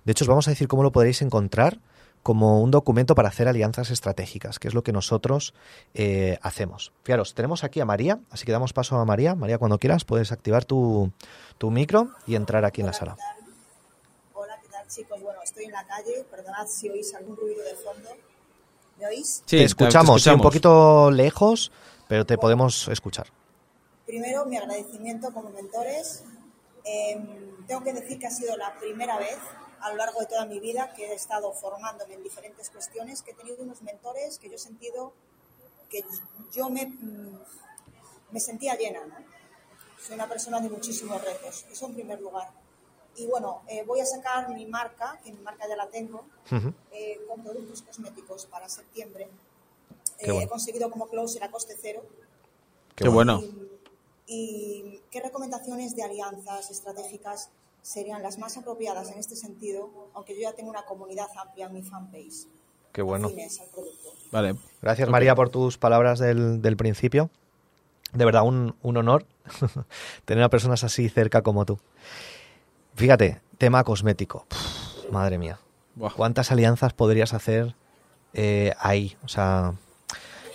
de 0.04 0.12
hecho 0.12 0.24
os 0.24 0.28
vamos 0.28 0.48
a 0.48 0.50
decir 0.50 0.68
cómo 0.68 0.82
lo 0.82 0.92
podréis 0.92 1.22
encontrar 1.22 1.80
como 2.26 2.60
un 2.60 2.72
documento 2.72 3.14
para 3.14 3.28
hacer 3.28 3.46
alianzas 3.46 3.92
estratégicas, 3.92 4.58
que 4.58 4.66
es 4.66 4.74
lo 4.74 4.82
que 4.82 4.90
nosotros 4.90 5.54
eh, 5.94 6.38
hacemos. 6.42 6.92
Fijaros, 7.04 7.34
tenemos 7.34 7.62
aquí 7.62 7.78
a 7.78 7.84
María, 7.84 8.18
así 8.32 8.44
que 8.44 8.50
damos 8.50 8.72
paso 8.72 8.96
a 8.96 9.04
María. 9.04 9.36
María, 9.36 9.58
cuando 9.58 9.78
quieras 9.78 10.04
puedes 10.04 10.32
activar 10.32 10.64
tu, 10.64 11.12
tu 11.56 11.70
micro 11.70 12.08
y 12.26 12.34
entrar 12.34 12.64
aquí 12.64 12.80
en 12.80 12.88
la 12.88 12.92
sala. 12.94 13.16
Hola, 14.34 14.58
¿qué 14.60 14.68
tal 14.68 14.88
chicos? 14.88 15.22
Bueno, 15.22 15.38
estoy 15.44 15.66
en 15.66 15.70
la 15.70 15.86
calle, 15.86 16.26
perdonad 16.28 16.66
si 16.66 16.88
oís 16.88 17.14
algún 17.14 17.36
ruido 17.36 17.62
de 17.62 17.76
fondo. 17.76 18.08
¿Me 18.98 19.06
oís? 19.06 19.44
Sí, 19.46 19.58
te 19.58 19.64
escuchamos, 19.64 20.20
sí, 20.20 20.30
un 20.30 20.40
poquito 20.40 21.12
lejos, 21.12 21.70
pero 22.08 22.26
te 22.26 22.38
podemos 22.38 22.88
escuchar. 22.88 23.28
Primero, 24.04 24.44
mi 24.46 24.56
agradecimiento 24.56 25.32
como 25.32 25.50
mentores. 25.50 26.24
Eh, 26.86 27.18
tengo 27.66 27.82
que 27.82 27.92
decir 27.92 28.18
que 28.18 28.26
ha 28.28 28.30
sido 28.30 28.56
la 28.56 28.78
primera 28.78 29.18
vez 29.18 29.38
a 29.80 29.90
lo 29.90 29.96
largo 29.96 30.20
de 30.20 30.26
toda 30.26 30.46
mi 30.46 30.60
vida 30.60 30.94
que 30.94 31.06
he 31.06 31.14
estado 31.14 31.52
formándome 31.52 32.14
en 32.14 32.22
diferentes 32.22 32.70
cuestiones, 32.70 33.22
que 33.22 33.32
he 33.32 33.34
tenido 33.34 33.62
unos 33.62 33.82
mentores 33.82 34.38
que 34.38 34.48
yo 34.48 34.54
he 34.54 34.58
sentido 34.58 35.12
que 35.90 36.04
yo 36.52 36.68
me, 36.70 36.86
mm, 36.86 37.38
me 38.30 38.40
sentía 38.40 38.76
llena, 38.76 39.04
¿no? 39.06 39.14
Soy 40.00 40.14
una 40.14 40.28
persona 40.28 40.60
de 40.60 40.68
muchísimos 40.68 41.22
retos, 41.22 41.64
eso 41.70 41.86
en 41.86 41.94
primer 41.94 42.20
lugar. 42.20 42.50
Y 43.16 43.26
bueno, 43.26 43.62
eh, 43.68 43.82
voy 43.84 44.00
a 44.00 44.06
sacar 44.06 44.48
mi 44.50 44.66
marca, 44.66 45.18
que 45.24 45.32
mi 45.32 45.40
marca 45.40 45.66
ya 45.68 45.76
la 45.76 45.88
tengo, 45.88 46.26
Ujú. 46.52 46.72
eh, 46.92 47.20
con 47.28 47.42
productos 47.42 47.82
cosméticos 47.82 48.46
para 48.46 48.68
septiembre. 48.68 49.28
Eh, 50.18 50.26
bueno. 50.26 50.40
He 50.42 50.48
conseguido 50.48 50.90
como 50.90 51.08
closer 51.08 51.42
a 51.44 51.50
coste 51.50 51.76
cero. 51.80 52.04
Qué 52.94 53.08
bueno. 53.08 53.40
Y, 53.42 53.75
y 54.26 55.00
qué 55.10 55.20
recomendaciones 55.20 55.94
de 55.94 56.02
alianzas 56.02 56.70
estratégicas 56.70 57.50
serían 57.82 58.22
las 58.22 58.38
más 58.38 58.56
apropiadas 58.56 59.10
en 59.10 59.18
este 59.18 59.36
sentido, 59.36 59.90
aunque 60.14 60.34
yo 60.34 60.42
ya 60.42 60.52
tengo 60.52 60.70
una 60.70 60.84
comunidad 60.84 61.28
amplia 61.40 61.66
en 61.66 61.74
mi 61.74 61.82
fanpage. 61.82 62.46
Qué 62.92 63.02
bueno. 63.02 63.30
Vale. 64.32 64.56
Gracias. 64.82 65.08
María 65.08 65.34
por 65.34 65.50
tus 65.50 65.78
palabras 65.78 66.18
del, 66.18 66.62
del 66.62 66.76
principio. 66.76 67.30
De 68.12 68.24
verdad, 68.24 68.42
un, 68.42 68.74
un 68.82 68.96
honor 68.96 69.26
tener 70.24 70.42
a 70.42 70.48
personas 70.48 70.82
así 70.82 71.08
cerca 71.08 71.42
como 71.42 71.64
tú. 71.64 71.78
Fíjate, 72.94 73.40
tema 73.58 73.84
cosmético. 73.84 74.46
Pff, 74.48 75.10
madre 75.12 75.38
mía. 75.38 75.60
Buah. 75.94 76.14
¿Cuántas 76.14 76.50
alianzas 76.50 76.92
podrías 76.94 77.34
hacer 77.34 77.76
eh, 78.32 78.72
ahí? 78.78 79.16
O 79.24 79.28
sea, 79.28 79.74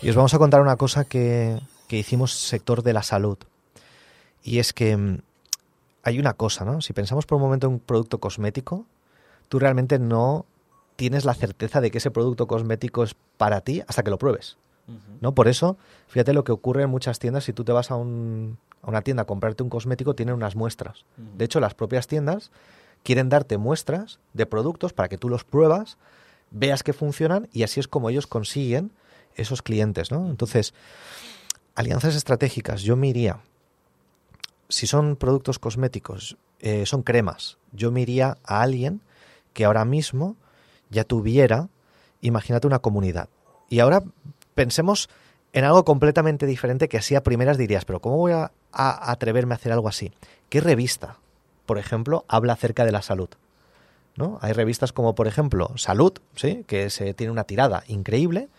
y 0.01 0.09
os 0.09 0.15
vamos 0.15 0.33
a 0.33 0.39
contar 0.39 0.61
una 0.61 0.75
cosa 0.75 1.05
que, 1.05 1.61
que 1.87 1.97
hicimos 1.97 2.33
sector 2.33 2.83
de 2.83 2.93
la 2.93 3.03
salud. 3.03 3.37
Y 4.43 4.59
es 4.59 4.73
que 4.73 4.95
mm, 4.97 5.19
hay 6.03 6.19
una 6.19 6.33
cosa, 6.33 6.65
¿no? 6.65 6.81
Si 6.81 6.93
pensamos 6.93 7.25
por 7.25 7.35
un 7.37 7.43
momento 7.43 7.67
en 7.67 7.73
un 7.73 7.79
producto 7.79 8.19
cosmético, 8.19 8.85
tú 9.49 9.59
realmente 9.59 9.99
no 9.99 10.45
tienes 10.95 11.25
la 11.25 11.33
certeza 11.33 11.81
de 11.81 11.91
que 11.91 11.97
ese 11.99 12.11
producto 12.11 12.47
cosmético 12.47 13.03
es 13.03 13.15
para 13.37 13.61
ti 13.61 13.81
hasta 13.87 14.03
que 14.03 14.09
lo 14.11 14.17
pruebes. 14.17 14.57
¿no? 15.21 15.33
Por 15.33 15.47
eso, 15.47 15.77
fíjate 16.07 16.33
lo 16.33 16.43
que 16.43 16.51
ocurre 16.51 16.83
en 16.83 16.89
muchas 16.89 17.17
tiendas, 17.19 17.43
si 17.45 17.53
tú 17.53 17.63
te 17.63 17.71
vas 17.71 17.91
a, 17.91 17.95
un- 17.95 18.57
a 18.81 18.89
una 18.89 19.01
tienda 19.03 19.23
a 19.23 19.25
comprarte 19.25 19.63
un 19.63 19.69
cosmético, 19.69 20.15
tienen 20.15 20.35
unas 20.35 20.55
muestras. 20.55 21.05
De 21.37 21.45
hecho, 21.45 21.59
las 21.59 21.73
propias 21.75 22.07
tiendas 22.07 22.51
quieren 23.03 23.29
darte 23.29 23.57
muestras 23.57 24.19
de 24.33 24.45
productos 24.45 24.91
para 24.93 25.07
que 25.07 25.17
tú 25.17 25.29
los 25.29 25.43
pruebas, 25.43 25.97
veas 26.49 26.83
que 26.83 26.93
funcionan 26.93 27.47
y 27.53 27.63
así 27.63 27.79
es 27.79 27.87
como 27.87 28.09
ellos 28.09 28.27
consiguen 28.27 28.91
esos 29.35 29.61
clientes, 29.61 30.11
¿no? 30.11 30.29
Entonces, 30.29 30.73
alianzas 31.75 32.15
estratégicas, 32.15 32.81
yo 32.81 32.95
me 32.95 33.07
iría, 33.07 33.39
si 34.71 34.87
son 34.87 35.15
productos 35.15 35.59
cosméticos, 35.59 36.37
eh, 36.59 36.85
son 36.85 37.03
cremas, 37.03 37.57
yo 37.73 37.91
me 37.91 38.01
iría 38.01 38.37
a 38.43 38.61
alguien 38.61 39.01
que 39.53 39.65
ahora 39.65 39.85
mismo 39.85 40.35
ya 40.89 41.03
tuviera, 41.03 41.69
imagínate 42.21 42.67
una 42.67 42.79
comunidad. 42.79 43.29
Y 43.69 43.79
ahora 43.79 44.03
pensemos 44.55 45.09
en 45.53 45.65
algo 45.65 45.83
completamente 45.83 46.45
diferente 46.45 46.87
que 46.87 46.97
así 46.97 47.15
a 47.15 47.23
primeras 47.23 47.57
dirías, 47.57 47.85
pero 47.85 47.99
¿cómo 47.99 48.17
voy 48.17 48.31
a, 48.31 48.51
a 48.71 49.11
atreverme 49.11 49.53
a 49.53 49.57
hacer 49.57 49.71
algo 49.71 49.89
así? 49.89 50.11
¿Qué 50.49 50.61
revista, 50.61 51.17
por 51.65 51.77
ejemplo, 51.77 52.25
habla 52.27 52.53
acerca 52.53 52.85
de 52.85 52.91
la 52.91 53.01
salud? 53.01 53.29
¿No? 54.15 54.39
Hay 54.41 54.53
revistas 54.53 54.91
como, 54.91 55.15
por 55.15 55.27
ejemplo, 55.27 55.71
Salud, 55.77 56.13
¿sí? 56.35 56.65
que 56.67 56.89
se 56.89 57.13
tiene 57.13 57.31
una 57.31 57.45
tirada 57.45 57.83
increíble, 57.87 58.49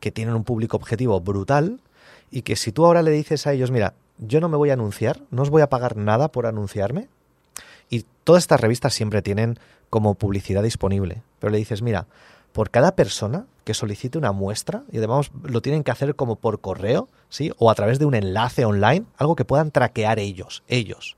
que 0.00 0.10
tienen 0.10 0.34
un 0.34 0.44
público 0.44 0.76
objetivo 0.76 1.20
brutal, 1.20 1.80
y 2.30 2.42
que 2.42 2.56
si 2.56 2.72
tú 2.72 2.86
ahora 2.86 3.02
le 3.02 3.10
dices 3.10 3.46
a 3.46 3.52
ellos, 3.52 3.70
mira, 3.70 3.94
yo 4.18 4.40
no 4.40 4.48
me 4.48 4.56
voy 4.56 4.70
a 4.70 4.74
anunciar, 4.74 5.20
no 5.30 5.42
os 5.42 5.50
voy 5.50 5.62
a 5.62 5.68
pagar 5.68 5.96
nada 5.96 6.28
por 6.28 6.46
anunciarme, 6.46 7.08
y 7.88 8.04
todas 8.24 8.44
estas 8.44 8.60
revistas 8.60 8.94
siempre 8.94 9.22
tienen 9.22 9.58
como 9.90 10.14
publicidad 10.14 10.62
disponible, 10.62 11.22
pero 11.38 11.50
le 11.50 11.58
dices, 11.58 11.82
mira, 11.82 12.06
por 12.52 12.70
cada 12.70 12.96
persona 12.96 13.46
que 13.64 13.74
solicite 13.74 14.16
una 14.16 14.32
muestra, 14.32 14.84
y 14.90 14.98
además 14.98 15.30
lo 15.42 15.60
tienen 15.60 15.84
que 15.84 15.90
hacer 15.90 16.14
como 16.14 16.36
por 16.36 16.60
correo, 16.60 17.08
¿sí? 17.28 17.52
O 17.58 17.70
a 17.70 17.74
través 17.74 17.98
de 17.98 18.06
un 18.06 18.14
enlace 18.14 18.64
online, 18.64 19.04
algo 19.18 19.36
que 19.36 19.44
puedan 19.44 19.70
traquear 19.70 20.18
ellos, 20.18 20.62
ellos. 20.68 21.16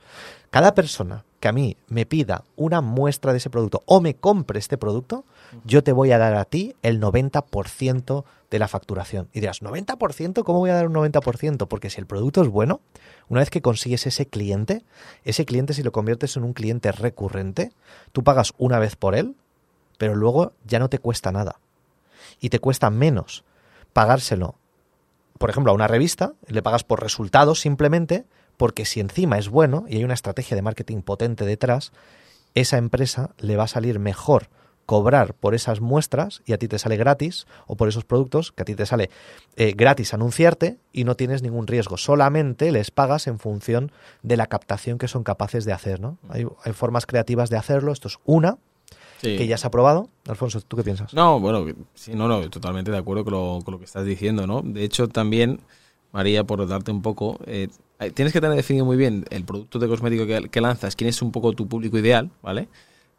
Cada 0.50 0.74
persona 0.74 1.24
que 1.40 1.48
a 1.48 1.52
mí 1.52 1.76
me 1.86 2.06
pida 2.06 2.44
una 2.56 2.80
muestra 2.80 3.32
de 3.32 3.38
ese 3.38 3.50
producto 3.50 3.82
o 3.86 4.00
me 4.00 4.14
compre 4.14 4.58
este 4.58 4.78
producto, 4.78 5.24
yo 5.64 5.82
te 5.82 5.92
voy 5.92 6.12
a 6.12 6.18
dar 6.18 6.34
a 6.34 6.44
ti 6.44 6.74
el 6.82 7.00
90% 7.00 8.24
de 8.50 8.58
la 8.58 8.68
facturación. 8.68 9.28
Y 9.32 9.40
dirás, 9.40 9.62
¿90%? 9.62 10.42
¿Cómo 10.42 10.58
voy 10.60 10.70
a 10.70 10.74
dar 10.74 10.86
un 10.86 10.94
90%? 10.94 11.68
Porque 11.68 11.90
si 11.90 12.00
el 12.00 12.06
producto 12.06 12.42
es 12.42 12.48
bueno, 12.48 12.80
una 13.28 13.40
vez 13.40 13.50
que 13.50 13.62
consigues 13.62 14.06
ese 14.06 14.26
cliente, 14.26 14.84
ese 15.24 15.44
cliente 15.44 15.74
si 15.74 15.82
lo 15.82 15.92
conviertes 15.92 16.36
en 16.36 16.44
un 16.44 16.52
cliente 16.52 16.92
recurrente, 16.92 17.72
tú 18.12 18.24
pagas 18.24 18.52
una 18.58 18.78
vez 18.78 18.96
por 18.96 19.14
él, 19.14 19.36
pero 19.98 20.14
luego 20.14 20.52
ya 20.64 20.78
no 20.78 20.88
te 20.88 20.98
cuesta 20.98 21.32
nada. 21.32 21.60
Y 22.40 22.50
te 22.50 22.58
cuesta 22.58 22.90
menos 22.90 23.44
pagárselo, 23.92 24.54
por 25.38 25.50
ejemplo, 25.50 25.72
a 25.72 25.74
una 25.74 25.88
revista, 25.88 26.34
le 26.46 26.62
pagas 26.62 26.84
por 26.84 27.02
resultados 27.02 27.60
simplemente, 27.60 28.24
porque 28.56 28.84
si 28.84 29.00
encima 29.00 29.38
es 29.38 29.48
bueno 29.48 29.84
y 29.88 29.96
hay 29.96 30.04
una 30.04 30.14
estrategia 30.14 30.56
de 30.56 30.62
marketing 30.62 31.02
potente 31.02 31.44
detrás, 31.44 31.92
esa 32.54 32.76
empresa 32.76 33.30
le 33.38 33.56
va 33.56 33.64
a 33.64 33.68
salir 33.68 33.98
mejor 33.98 34.48
cobrar 34.88 35.34
por 35.34 35.54
esas 35.54 35.82
muestras 35.82 36.40
y 36.46 36.54
a 36.54 36.58
ti 36.58 36.66
te 36.66 36.78
sale 36.78 36.96
gratis, 36.96 37.46
o 37.66 37.76
por 37.76 37.88
esos 37.88 38.06
productos 38.06 38.52
que 38.52 38.62
a 38.62 38.64
ti 38.64 38.74
te 38.74 38.86
sale 38.86 39.10
eh, 39.56 39.74
gratis 39.76 40.14
anunciarte 40.14 40.78
y 40.94 41.04
no 41.04 41.14
tienes 41.14 41.42
ningún 41.42 41.66
riesgo. 41.66 41.98
Solamente 41.98 42.72
les 42.72 42.90
pagas 42.90 43.26
en 43.26 43.38
función 43.38 43.92
de 44.22 44.38
la 44.38 44.46
captación 44.46 44.96
que 44.96 45.06
son 45.06 45.24
capaces 45.24 45.66
de 45.66 45.74
hacer. 45.74 46.00
¿no? 46.00 46.16
Hay, 46.30 46.46
hay 46.64 46.72
formas 46.72 47.04
creativas 47.04 47.50
de 47.50 47.58
hacerlo. 47.58 47.92
Esto 47.92 48.08
es 48.08 48.18
una 48.24 48.56
Sí. 49.20 49.36
que 49.36 49.46
ya 49.46 49.58
se 49.58 49.66
ha 49.66 49.70
probado. 49.70 50.08
Alfonso, 50.26 50.60
¿tú 50.62 50.76
qué 50.78 50.84
piensas? 50.84 51.12
No, 51.12 51.38
bueno, 51.38 51.66
sí, 51.94 52.12
no, 52.14 52.26
no, 52.28 52.48
totalmente 52.48 52.90
de 52.90 52.96
acuerdo 52.96 53.24
con 53.24 53.32
lo, 53.34 53.58
con 53.64 53.72
lo 53.72 53.78
que 53.78 53.84
estás 53.84 54.06
diciendo, 54.06 54.46
¿no? 54.46 54.62
De 54.62 54.84
hecho, 54.84 55.08
también, 55.08 55.60
María, 56.12 56.44
por 56.44 56.66
darte 56.66 56.92
un 56.92 57.02
poco, 57.02 57.36
eh, 57.44 57.68
tienes 58.14 58.32
que 58.32 58.40
tener 58.40 58.56
definido 58.56 58.86
muy 58.86 58.96
bien 58.96 59.24
el 59.30 59.44
producto 59.44 59.78
de 59.80 59.88
cosmético 59.88 60.24
que, 60.24 60.48
que 60.48 60.60
lanzas, 60.62 60.94
quién 60.96 61.08
es 61.10 61.20
un 61.20 61.32
poco 61.32 61.52
tu 61.52 61.66
público 61.66 61.98
ideal, 61.98 62.30
¿vale? 62.42 62.68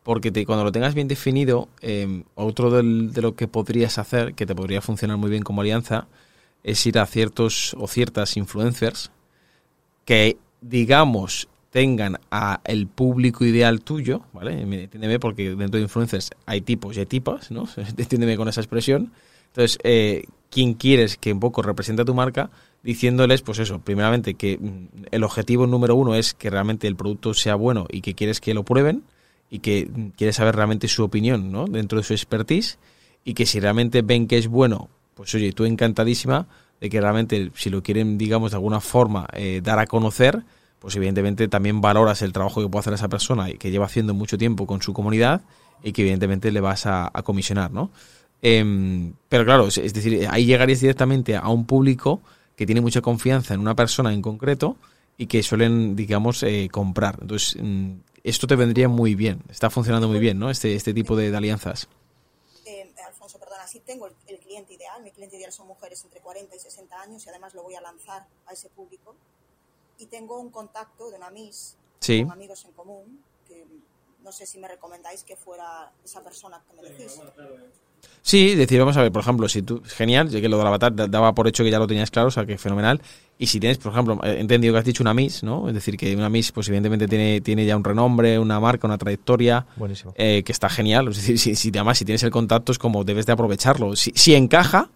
Porque 0.10 0.44
cuando 0.44 0.64
lo 0.64 0.72
tengas 0.72 0.96
bien 0.96 1.08
definido, 1.08 1.70
eh, 1.84 2.24
otro 2.34 2.72
de 2.72 3.22
lo 3.22 3.36
que 3.36 3.48
podrías 3.48 4.00
hacer, 4.00 4.34
que 4.34 4.48
te 4.48 4.56
podría 4.56 4.82
funcionar 4.82 5.18
muy 5.18 5.30
bien 5.30 5.44
como 5.44 5.62
alianza, 5.62 6.08
es 6.64 6.84
ir 6.88 6.98
a 6.98 7.06
ciertos 7.06 7.76
o 7.80 7.88
ciertas 7.88 8.36
influencers 8.36 9.12
que, 10.06 10.38
digamos, 10.62 11.48
tengan 11.70 12.18
a 12.32 12.62
el 12.64 12.88
público 12.88 13.46
ideal 13.46 13.82
tuyo, 13.82 14.24
¿vale? 14.34 14.66
Me- 14.66 14.86
Entiéndeme, 14.86 15.20
porque 15.20 15.52
dentro 15.56 15.78
de 15.78 15.84
influencers 15.84 16.32
hay 16.48 16.62
tipos 16.62 16.98
y 16.98 17.02
hay 17.02 17.06
tipas, 17.06 17.52
¿no? 17.52 17.68
Entiéndeme 17.78 18.36
con 18.36 18.48
esa 18.48 18.62
expresión. 18.62 19.12
Entonces, 19.50 19.78
eh, 19.84 20.24
quien 20.50 20.74
quieres 20.74 21.18
que 21.18 21.32
un 21.32 21.40
poco 21.40 21.62
represente 21.62 22.02
a 22.02 22.06
tu 22.06 22.16
marca, 22.16 22.50
diciéndoles, 22.82 23.44
pues 23.44 23.60
eso, 23.60 23.80
primeramente 23.80 24.34
que 24.34 24.58
mm, 24.58 25.06
el 25.12 25.24
objetivo 25.24 25.68
número 25.68 25.96
uno 25.96 26.16
es 26.16 26.34
que 26.34 26.50
realmente 26.50 26.88
el 26.88 26.96
producto 26.96 27.36
sea 27.36 27.54
bueno 27.56 27.86
y 27.92 28.02
que 28.02 28.16
quieres 28.16 28.42
que 28.42 28.56
lo 28.56 28.64
prueben 28.64 29.04
y 29.50 29.60
que 29.60 29.90
quieres 30.16 30.36
saber 30.36 30.56
realmente 30.56 30.88
su 30.88 31.04
opinión, 31.04 31.52
¿no? 31.52 31.66
Dentro 31.66 31.98
de 31.98 32.04
su 32.04 32.14
expertise 32.14 32.78
y 33.24 33.34
que 33.34 33.46
si 33.46 33.60
realmente 33.60 34.02
ven 34.02 34.28
que 34.28 34.38
es 34.38 34.48
bueno, 34.48 34.90
pues 35.16 35.34
oye, 35.36 35.52
tú 35.52 35.66
encantadísima 35.66 36.48
de 36.80 36.90
que 36.90 37.02
realmente 37.02 37.52
si 37.56 37.70
lo 37.70 37.84
quieren, 37.84 38.18
digamos, 38.18 38.52
de 38.52 38.58
alguna 38.58 38.80
forma 38.80 39.28
eh, 39.34 39.62
dar 39.64 39.80
a 39.80 39.88
conocer, 39.88 40.44
pues 40.80 40.96
evidentemente 40.96 41.48
también 41.48 41.82
valoras 41.82 42.22
el 42.22 42.32
trabajo 42.32 42.62
que 42.62 42.70
puede 42.70 42.82
hacer 42.82 42.94
esa 42.94 43.10
persona 43.10 43.50
y 43.50 43.58
que 43.58 43.72
lleva 43.72 43.86
haciendo 43.86 44.14
mucho 44.14 44.38
tiempo 44.38 44.66
con 44.66 44.82
su 44.82 44.94
comunidad 44.94 45.42
y 45.84 45.92
que 45.92 46.04
evidentemente 46.04 46.52
le 46.52 46.62
vas 46.62 46.86
a, 46.86 47.12
comisionar, 47.24 47.72
¿no? 47.72 47.92
Em, 48.42 49.14
pero 49.28 49.44
claro, 49.44 49.68
es, 49.68 49.78
es 49.78 49.94
decir, 49.94 50.26
ahí 50.30 50.46
llegarías 50.46 50.80
directamente 50.80 51.36
a 51.36 51.50
un 51.50 51.66
público 51.66 52.22
que 52.56 52.66
tiene 52.66 52.82
mucha 52.82 53.02
confianza 53.02 53.54
en 53.54 53.60
una 53.60 53.76
persona 53.76 54.14
en 54.14 54.22
concreto 54.22 54.78
y 55.18 55.28
que 55.28 55.44
suelen, 55.44 55.98
digamos, 55.98 56.44
eh, 56.44 56.70
comprar. 56.72 57.18
Entonces, 57.22 57.58
mm, 57.62 57.92
esto 58.24 58.48
te 58.48 58.56
vendría 58.56 58.88
muy 58.90 59.16
bien, 59.16 59.42
está 59.50 59.70
funcionando 59.70 60.08
muy 60.08 60.20
bien, 60.20 60.40
¿no? 60.40 60.50
Este, 60.50 60.76
este 60.76 60.94
tipo 60.94 61.16
de, 61.16 61.32
de 61.32 61.38
alianzas. 61.38 61.88
Eh, 62.66 62.94
Alfonso, 63.06 63.40
perdona, 63.40 63.68
sí 63.68 63.80
tengo 63.80 64.08
el, 64.08 64.14
el 64.28 64.40
cliente 64.40 64.74
ideal. 64.74 65.02
Mi 65.04 65.12
cliente 65.12 65.38
ideal 65.38 65.52
son 65.52 65.68
mujeres 65.68 66.04
entre 66.04 66.20
40 66.22 66.56
y 66.56 66.60
60 66.60 67.02
años 67.02 67.26
y 67.26 67.30
además 67.30 67.54
lo 67.54 67.64
voy 67.64 67.76
a 67.76 67.82
lanzar 67.82 68.26
a 68.46 68.54
ese 68.54 68.70
público. 68.70 69.16
Y 69.98 70.06
tengo 70.06 70.40
un 70.40 70.50
contacto 70.50 71.10
de 71.10 71.18
una 71.18 71.30
Miss 71.30 71.76
Sí. 72.00 72.24
con 72.24 72.32
amigos 72.32 72.64
en 72.66 72.72
común 72.72 73.24
que 73.48 73.66
no 74.24 74.32
sé 74.32 74.46
si 74.46 74.58
me 74.58 74.68
recomendáis 74.68 75.24
que 75.24 75.36
fuera 75.36 75.92
esa 76.06 76.24
persona 76.24 76.64
que 76.70 76.82
me 76.82 76.90
decís. 76.90 77.20
Sí, 78.22 78.54
decir, 78.56 78.80
vamos 78.80 78.96
a 78.98 79.02
ver, 79.02 79.12
por 79.12 79.22
ejemplo, 79.22 79.48
si 79.50 79.62
tú, 79.62 79.82
genial, 79.86 80.30
ya 80.30 80.40
que 80.42 80.50
lo 80.50 80.58
del 80.58 80.68
avatar 80.68 80.94
da- 80.94 81.08
daba 81.08 81.34
por 81.34 81.48
hecho 81.48 81.64
que 81.64 81.72
ya 81.72 81.80
lo 81.80 81.88
tenías 81.88 82.12
claro, 82.12 82.28
o 82.28 82.32
sea, 82.32 82.46
que 82.46 82.58
fenomenal. 82.58 83.02
Y 83.40 83.48
si 83.48 83.60
tienes, 83.60 83.78
por 83.78 83.94
ejemplo, 83.94 84.20
he 84.24 84.40
entendido 84.40 84.74
que 84.74 84.80
has 84.80 84.86
dicho 84.86 85.02
una 85.02 85.14
Miss, 85.14 85.42
¿no? 85.44 85.68
Es 85.70 85.74
decir, 85.74 85.96
que 85.98 86.16
una 86.16 86.30
Miss, 86.30 86.52
pues 86.52 86.68
evidentemente 86.68 87.08
tiene, 87.08 87.40
tiene 87.42 87.66
ya 87.66 87.76
un 87.78 87.84
renombre, 87.84 88.38
una 88.38 88.60
marca, 88.60 88.86
una 88.86 88.98
trayectoria, 88.98 89.66
Buenísimo. 89.78 90.14
eh, 90.18 90.44
que 90.44 90.52
está 90.52 90.70
genial. 90.70 91.08
Es 91.08 91.16
decir, 91.16 91.40
si, 91.40 91.56
si 91.56 91.70
además 91.70 91.98
si 91.98 92.06
tienes 92.06 92.22
el 92.24 92.32
contacto 92.32 92.72
es 92.74 92.78
como 92.78 93.04
debes 93.06 93.26
de 93.26 93.32
aprovecharlo. 93.34 93.96
Si, 93.96 94.12
si 94.14 94.36
encaja, 94.36 94.90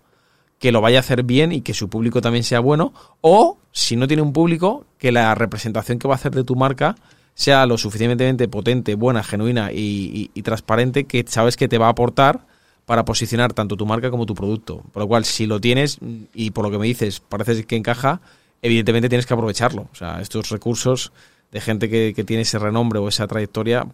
que 0.60 0.72
lo 0.74 0.82
vaya 0.82 0.98
a 0.98 1.00
hacer 1.00 1.24
bien 1.24 1.54
y 1.54 1.62
que 1.62 1.74
su 1.74 1.90
público 1.90 2.22
también 2.22 2.44
sea 2.44 2.60
bueno. 2.60 2.94
O, 3.22 3.58
si 3.72 3.96
no 3.96 4.08
tiene 4.08 4.22
un 4.22 4.34
público, 4.34 4.86
que 4.98 5.12
la 5.14 5.34
representación 5.34 5.98
que 5.98 6.08
va 6.10 6.16
a 6.16 6.18
hacer 6.18 6.34
de 6.34 6.44
tu 6.44 6.56
marca 6.56 6.96
sea 7.36 7.66
lo 7.66 7.78
suficientemente 7.78 8.48
potente, 8.50 8.94
buena, 8.96 9.24
genuina 9.24 9.72
y, 9.72 9.78
y- 10.14 10.32
y 10.34 10.42
transparente 10.44 11.06
que 11.06 11.24
sabes 11.28 11.56
que 11.58 11.68
te 11.70 11.78
va 11.78 11.88
a 11.88 11.90
aportar 11.92 12.46
para 12.86 13.06
posicionar 13.06 13.54
tanto 13.54 13.78
tu 13.78 13.86
marca 13.86 14.12
como 14.12 14.26
tu 14.26 14.36
producto. 14.36 14.84
Por 14.92 15.04
lo 15.04 15.08
cual, 15.08 15.26
si 15.26 15.46
lo 15.46 15.62
tienes 15.62 16.00
y 16.34 16.52
por 16.52 16.66
lo 16.66 16.72
que 16.72 16.78
me 16.78 16.88
dices 16.88 17.20
parece 17.20 17.64
que 17.66 17.76
encaja, 17.76 18.22
evidentemente 18.62 19.10
tienes 19.10 19.26
que 19.26 19.34
aprovecharlo. 19.34 19.88
O 19.92 19.96
sea, 19.96 20.22
estos 20.22 20.50
recursos 20.50 21.12
de 21.52 21.62
gente 21.62 21.90
que, 21.90 22.24
tiene 22.24 22.42
ese 22.42 22.60
renombre 22.60 23.00
o 23.00 23.08
esa 23.08 23.28
trayectoria, 23.28 23.88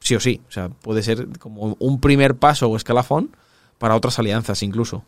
sí 0.00 0.14
o 0.14 0.20
sí. 0.20 0.40
O 0.48 0.52
sea, 0.52 0.68
puede 0.68 1.02
ser 1.02 1.38
como 1.38 1.76
un 1.78 2.00
primer 2.00 2.34
paso 2.34 2.68
o 2.68 2.76
escalafón 2.76 3.36
para 3.78 3.94
otras 3.94 4.18
alianzas 4.18 4.62
incluso. 4.62 5.04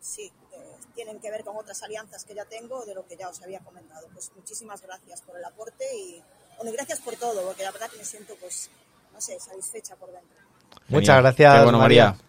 Sí, 0.00 0.32
eh, 0.52 0.58
tienen 0.94 1.20
que 1.20 1.30
ver 1.30 1.44
con 1.44 1.56
otras 1.56 1.82
alianzas 1.82 2.24
que 2.24 2.34
ya 2.34 2.44
tengo 2.44 2.84
de 2.84 2.94
lo 2.94 3.06
que 3.06 3.16
ya 3.16 3.28
os 3.28 3.40
había 3.42 3.60
comentado. 3.60 4.08
Pues 4.12 4.32
muchísimas 4.34 4.82
gracias 4.82 5.22
por 5.22 5.36
el 5.36 5.44
aporte 5.44 5.84
y 5.96 6.20
bueno, 6.56 6.72
gracias 6.72 7.00
por 7.00 7.16
todo, 7.16 7.42
porque 7.46 7.62
la 7.62 7.70
verdad 7.70 7.90
que 7.90 7.98
me 7.98 8.04
siento, 8.04 8.34
pues, 8.40 8.70
no 9.12 9.20
sé, 9.20 9.38
satisfecha 9.38 9.94
por 9.96 10.10
dentro. 10.10 10.45
Muchas 10.88 11.18
gracias, 11.18 11.54
Qué 11.54 11.62
bueno, 11.62 11.78
María. 11.78 12.04
María. 12.10 12.26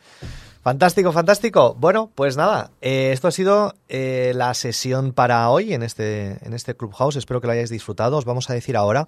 Fantástico, 0.67 1.13
fantástico. 1.13 1.77
Bueno, 1.79 2.11
pues 2.13 2.35
nada, 2.35 2.71
eh, 2.81 3.11
esto 3.13 3.29
ha 3.29 3.31
sido 3.31 3.73
eh, 3.87 4.33
la 4.35 4.53
sesión 4.53 5.13
para 5.13 5.49
hoy 5.49 5.73
en 5.73 5.81
este, 5.81 6.45
en 6.45 6.53
este 6.53 6.75
Clubhouse. 6.75 7.15
Espero 7.15 7.39
que 7.39 7.47
lo 7.47 7.53
hayáis 7.53 7.69
disfrutado. 7.69 8.17
Os 8.17 8.25
vamos 8.25 8.49
a 8.49 8.53
decir 8.53 8.75
ahora 8.75 9.07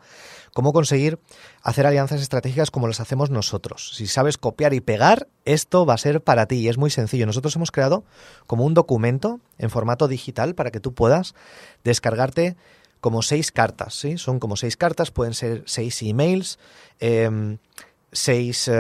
cómo 0.54 0.72
conseguir 0.72 1.20
hacer 1.62 1.86
alianzas 1.86 2.22
estratégicas 2.22 2.72
como 2.72 2.88
las 2.88 3.02
hacemos 3.02 3.30
nosotros. 3.30 3.92
Si 3.94 4.08
sabes 4.08 4.38
copiar 4.38 4.74
y 4.74 4.80
pegar, 4.80 5.28
esto 5.44 5.86
va 5.86 5.96
a 5.96 5.98
ser 5.98 6.22
para 6.22 6.46
ti 6.46 6.60
y 6.60 6.70
es 6.70 6.78
muy 6.78 6.92
sencillo. 6.92 7.26
Nosotros 7.26 7.58
hemos 7.58 7.72
creado 7.72 8.06
como 8.48 8.64
un 8.64 8.74
documento 8.74 9.42
en 9.58 9.70
formato 9.70 10.08
digital 10.08 10.56
para 10.56 10.72
que 10.72 10.80
tú 10.80 10.94
puedas 10.94 11.36
descargarte 11.84 12.56
como 13.02 13.22
seis 13.22 13.52
cartas, 13.52 13.96
¿sí? 13.96 14.18
Son 14.18 14.40
como 14.40 14.56
seis 14.56 14.78
cartas, 14.78 15.12
pueden 15.12 15.34
ser 15.34 15.64
seis 15.66 16.02
emails, 16.04 16.60
em, 17.00 17.58
seis 18.12 18.68
eh, 18.68 18.80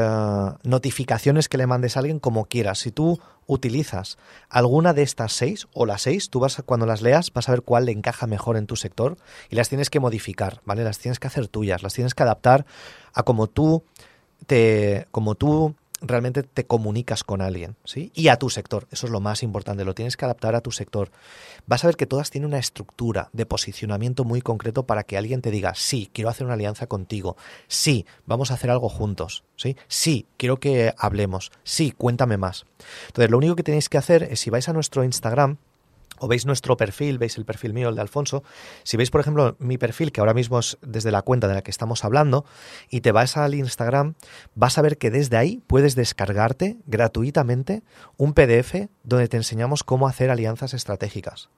notificaciones 0.63 1.49
que 1.49 1.57
le 1.57 1.67
mandes 1.67 1.95
a 1.95 1.99
alguien 1.99 2.19
como 2.19 2.45
quieras. 2.45 2.79
Si 2.79 2.91
tú 2.91 3.19
utilizas 3.47 4.17
alguna 4.49 4.93
de 4.93 5.01
estas 5.03 5.33
seis 5.33 5.67
o 5.73 5.85
las 5.85 6.03
seis, 6.03 6.29
tú 6.29 6.39
vas 6.39 6.59
a- 6.59 6.63
cuando 6.63 6.85
las 6.85 7.01
leas 7.01 7.31
vas 7.33 7.49
a 7.49 7.51
ver 7.53 7.61
cuál 7.63 7.85
le 7.85 7.91
encaja 7.91 8.27
mejor 8.27 8.57
en 8.57 8.67
tu 8.67 8.75
sector 8.75 9.17
y 9.49 9.55
las 9.55 9.69
tienes 9.69 9.89
que 9.89 9.99
modificar, 9.99 10.61
¿vale? 10.65 10.83
Las 10.83 10.99
tienes 10.99 11.19
que 11.19 11.27
hacer 11.27 11.47
tuyas, 11.47 11.81
las 11.83 11.93
tienes 11.93 12.13
que 12.13 12.23
adaptar 12.23 12.65
a 13.13 13.23
como 13.23 13.47
tú 13.47 13.83
te 14.47 15.07
como 15.11 15.35
tú 15.35 15.75
realmente 16.01 16.43
te 16.43 16.65
comunicas 16.65 17.23
con 17.23 17.41
alguien, 17.41 17.75
¿sí? 17.83 18.11
Y 18.15 18.29
a 18.29 18.37
tu 18.37 18.49
sector, 18.49 18.87
eso 18.91 19.07
es 19.07 19.11
lo 19.11 19.19
más 19.19 19.43
importante, 19.43 19.85
lo 19.85 19.95
tienes 19.95 20.17
que 20.17 20.25
adaptar 20.25 20.55
a 20.55 20.61
tu 20.61 20.71
sector. 20.71 21.11
Vas 21.67 21.83
a 21.83 21.87
ver 21.87 21.97
que 21.97 22.05
todas 22.05 22.29
tienen 22.29 22.47
una 22.47 22.59
estructura 22.59 23.29
de 23.33 23.45
posicionamiento 23.45 24.23
muy 24.23 24.41
concreto 24.41 24.83
para 24.83 25.03
que 25.03 25.17
alguien 25.17 25.41
te 25.41 25.51
diga, 25.51 25.73
sí, 25.75 26.09
quiero 26.13 26.29
hacer 26.29 26.45
una 26.45 26.53
alianza 26.53 26.87
contigo, 26.87 27.37
sí, 27.67 28.05
vamos 28.25 28.51
a 28.51 28.55
hacer 28.55 28.71
algo 28.71 28.89
juntos, 28.89 29.43
¿sí? 29.55 29.75
Sí, 29.87 30.25
quiero 30.37 30.59
que 30.59 30.93
hablemos, 30.97 31.51
sí, 31.63 31.91
cuéntame 31.91 32.37
más. 32.37 32.65
Entonces, 33.07 33.29
lo 33.29 33.37
único 33.37 33.55
que 33.55 33.63
tenéis 33.63 33.89
que 33.89 33.97
hacer 33.97 34.23
es, 34.23 34.39
si 34.39 34.49
vais 34.49 34.69
a 34.69 34.73
nuestro 34.73 35.03
Instagram, 35.03 35.57
o 36.19 36.27
veis 36.27 36.45
nuestro 36.45 36.77
perfil, 36.77 37.17
veis 37.17 37.37
el 37.37 37.45
perfil 37.45 37.73
mío, 37.73 37.89
el 37.89 37.95
de 37.95 38.01
Alfonso, 38.01 38.43
si 38.83 38.97
veis, 38.97 39.11
por 39.11 39.21
ejemplo, 39.21 39.55
mi 39.59 39.77
perfil, 39.77 40.11
que 40.11 40.21
ahora 40.21 40.33
mismo 40.33 40.59
es 40.59 40.77
desde 40.81 41.11
la 41.11 41.21
cuenta 41.21 41.47
de 41.47 41.53
la 41.53 41.61
que 41.61 41.71
estamos 41.71 42.03
hablando, 42.05 42.45
y 42.89 43.01
te 43.01 43.11
vas 43.11 43.37
al 43.37 43.55
Instagram, 43.55 44.15
vas 44.55 44.77
a 44.77 44.81
ver 44.81 44.97
que 44.97 45.11
desde 45.11 45.37
ahí 45.37 45.61
puedes 45.67 45.95
descargarte 45.95 46.77
gratuitamente 46.85 47.83
un 48.17 48.33
PDF 48.33 48.87
donde 49.03 49.27
te 49.27 49.37
enseñamos 49.37 49.83
cómo 49.83 50.07
hacer 50.07 50.29
alianzas 50.29 50.73
estratégicas. 50.73 51.49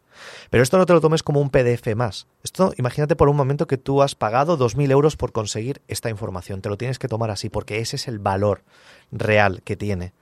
Pero 0.49 0.63
esto 0.63 0.77
no 0.77 0.85
te 0.85 0.93
lo 0.93 1.01
tomes 1.01 1.23
como 1.23 1.39
un 1.39 1.49
PDF 1.49 1.95
más. 1.95 2.27
Esto, 2.43 2.73
imagínate 2.77 3.15
por 3.15 3.29
un 3.29 3.37
momento 3.37 3.67
que 3.67 3.77
tú 3.77 4.01
has 4.01 4.15
pagado 4.15 4.57
2.000 4.57 4.91
euros 4.91 5.17
por 5.17 5.31
conseguir 5.31 5.81
esta 5.87 6.09
información. 6.09 6.61
Te 6.61 6.69
lo 6.69 6.77
tienes 6.77 6.99
que 6.99 7.07
tomar 7.07 7.31
así, 7.31 7.49
porque 7.49 7.79
ese 7.79 7.95
es 7.95 8.07
el 8.07 8.19
valor 8.19 8.63
real 9.11 9.61
que 9.63 9.75
tiene 9.75 10.13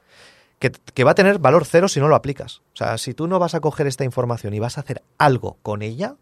que, 0.60 1.04
va 1.04 1.12
a 1.12 1.16
tener 1.16 1.40
valor 1.40 1.66
cero 1.66 1.88
si 1.88 2.00
no 2.00 2.08
lo 2.08 2.16
aplicas. 2.16 2.62
O 2.74 2.76
sea, 2.76 2.98
si 2.98 3.14
tú 3.14 3.28
no 3.28 3.40
vas 3.40 3.56
a 3.56 3.62
coger 3.62 3.88
esta 3.88 4.04
información 4.04 4.54
y 4.54 4.60
vas 4.60 4.78
a 4.78 4.82
hacer 4.82 5.02
algo 5.18 5.58
con 5.62 5.82
ella, 5.82 6.16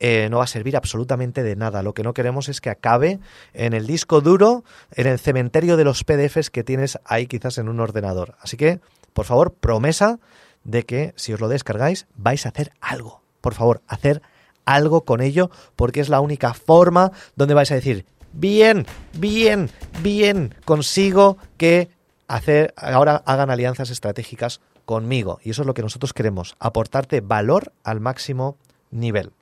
eh, 0.00 0.28
no 0.28 0.38
va 0.38 0.44
a 0.44 0.48
servir 0.48 0.76
absolutamente 0.76 1.44
de 1.44 1.54
nada. 1.54 1.82
Lo 1.82 1.94
que 1.94 2.02
no 2.02 2.14
queremos 2.14 2.48
es 2.48 2.60
que 2.60 2.70
acabe 2.70 3.20
en 3.52 3.72
el 3.72 3.86
disco 3.86 4.20
duro, 4.20 4.64
en 4.92 5.06
el 5.06 5.20
cementerio 5.20 5.76
de 5.76 5.84
los 5.84 6.02
PDFs 6.02 6.50
que 6.50 6.64
tienes 6.64 6.98
ahí 7.04 7.26
quizás 7.26 7.58
en 7.58 7.68
un 7.68 7.78
ordenador. 7.78 8.36
Así 8.40 8.56
que, 8.56 8.80
por 9.12 9.24
favor, 9.24 9.54
promesa 9.54 10.18
de 10.64 10.82
que 10.82 11.12
si 11.16 11.32
os 11.32 11.40
lo 11.40 11.48
descargáis 11.48 12.06
vais 12.16 12.44
a 12.46 12.48
hacer 12.48 12.72
algo. 12.80 13.22
Por 13.40 13.54
favor, 13.54 13.82
hacer 13.86 14.20
algo 14.64 15.04
con 15.04 15.20
ello 15.20 15.50
porque 15.76 16.00
es 16.00 16.08
la 16.08 16.20
única 16.20 16.54
forma 16.54 17.12
donde 17.36 17.54
vais 17.54 17.70
a 17.70 17.76
decir, 17.76 18.04
bien, 18.32 18.86
bien, 19.12 19.70
bien, 20.02 20.54
consigo 20.64 21.36
que 21.56 21.88
hacer 22.28 22.74
ahora 22.76 23.22
hagan 23.26 23.50
alianzas 23.50 23.90
estratégicas 23.90 24.60
conmigo. 24.84 25.38
Y 25.42 25.50
eso 25.50 25.62
es 25.62 25.66
lo 25.66 25.74
que 25.74 25.82
nosotros 25.82 26.12
queremos, 26.12 26.56
aportarte 26.58 27.20
valor 27.20 27.72
al 27.82 28.00
máximo 28.00 28.56
nivel. 28.90 29.32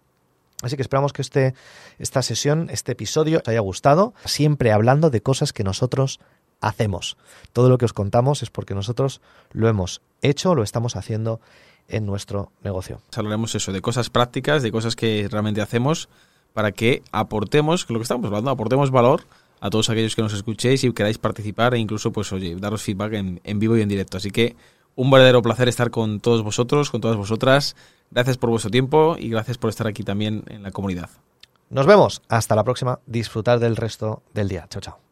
Así 0.62 0.76
que 0.76 0.82
esperamos 0.82 1.12
que 1.12 1.22
este, 1.22 1.54
esta 1.98 2.22
sesión, 2.22 2.68
este 2.70 2.92
episodio, 2.92 3.40
os 3.40 3.48
haya 3.48 3.60
gustado, 3.60 4.14
siempre 4.24 4.72
hablando 4.72 5.10
de 5.10 5.20
cosas 5.20 5.52
que 5.52 5.64
nosotros 5.64 6.20
hacemos. 6.60 7.16
Todo 7.52 7.68
lo 7.68 7.78
que 7.78 7.84
os 7.84 7.92
contamos 7.92 8.42
es 8.42 8.50
porque 8.50 8.74
nosotros 8.74 9.20
lo 9.50 9.68
hemos 9.68 10.02
hecho, 10.22 10.54
lo 10.54 10.62
estamos 10.62 10.94
haciendo 10.94 11.40
en 11.88 12.06
nuestro 12.06 12.52
negocio. 12.62 13.00
Hablaremos 13.16 13.56
eso, 13.56 13.72
de 13.72 13.82
cosas 13.82 14.08
prácticas, 14.08 14.62
de 14.62 14.70
cosas 14.70 14.94
que 14.94 15.26
realmente 15.28 15.60
hacemos 15.60 16.08
para 16.52 16.70
que 16.70 17.02
aportemos, 17.10 17.88
lo 17.90 17.98
que 17.98 18.04
estamos 18.04 18.24
hablando, 18.26 18.50
aportemos 18.50 18.90
valor 18.92 19.24
a 19.62 19.70
todos 19.70 19.88
aquellos 19.90 20.16
que 20.16 20.22
nos 20.22 20.34
escuchéis 20.34 20.82
y 20.82 20.92
queráis 20.92 21.18
participar 21.18 21.72
e 21.74 21.78
incluso, 21.78 22.10
pues, 22.10 22.30
daros 22.58 22.82
feedback 22.82 23.12
en, 23.12 23.40
en 23.44 23.58
vivo 23.60 23.76
y 23.76 23.80
en 23.80 23.88
directo. 23.88 24.16
Así 24.16 24.32
que 24.32 24.56
un 24.96 25.08
verdadero 25.08 25.40
placer 25.40 25.68
estar 25.68 25.90
con 25.90 26.18
todos 26.18 26.42
vosotros, 26.42 26.90
con 26.90 27.00
todas 27.00 27.16
vosotras. 27.16 27.76
Gracias 28.10 28.36
por 28.38 28.50
vuestro 28.50 28.72
tiempo 28.72 29.16
y 29.16 29.28
gracias 29.28 29.58
por 29.58 29.70
estar 29.70 29.86
aquí 29.86 30.02
también 30.02 30.42
en 30.48 30.64
la 30.64 30.72
comunidad. 30.72 31.10
Nos 31.70 31.86
vemos. 31.86 32.22
Hasta 32.28 32.56
la 32.56 32.64
próxima. 32.64 32.98
Disfrutar 33.06 33.60
del 33.60 33.76
resto 33.76 34.22
del 34.34 34.48
día. 34.48 34.66
Chao, 34.68 34.82
chao. 34.82 35.11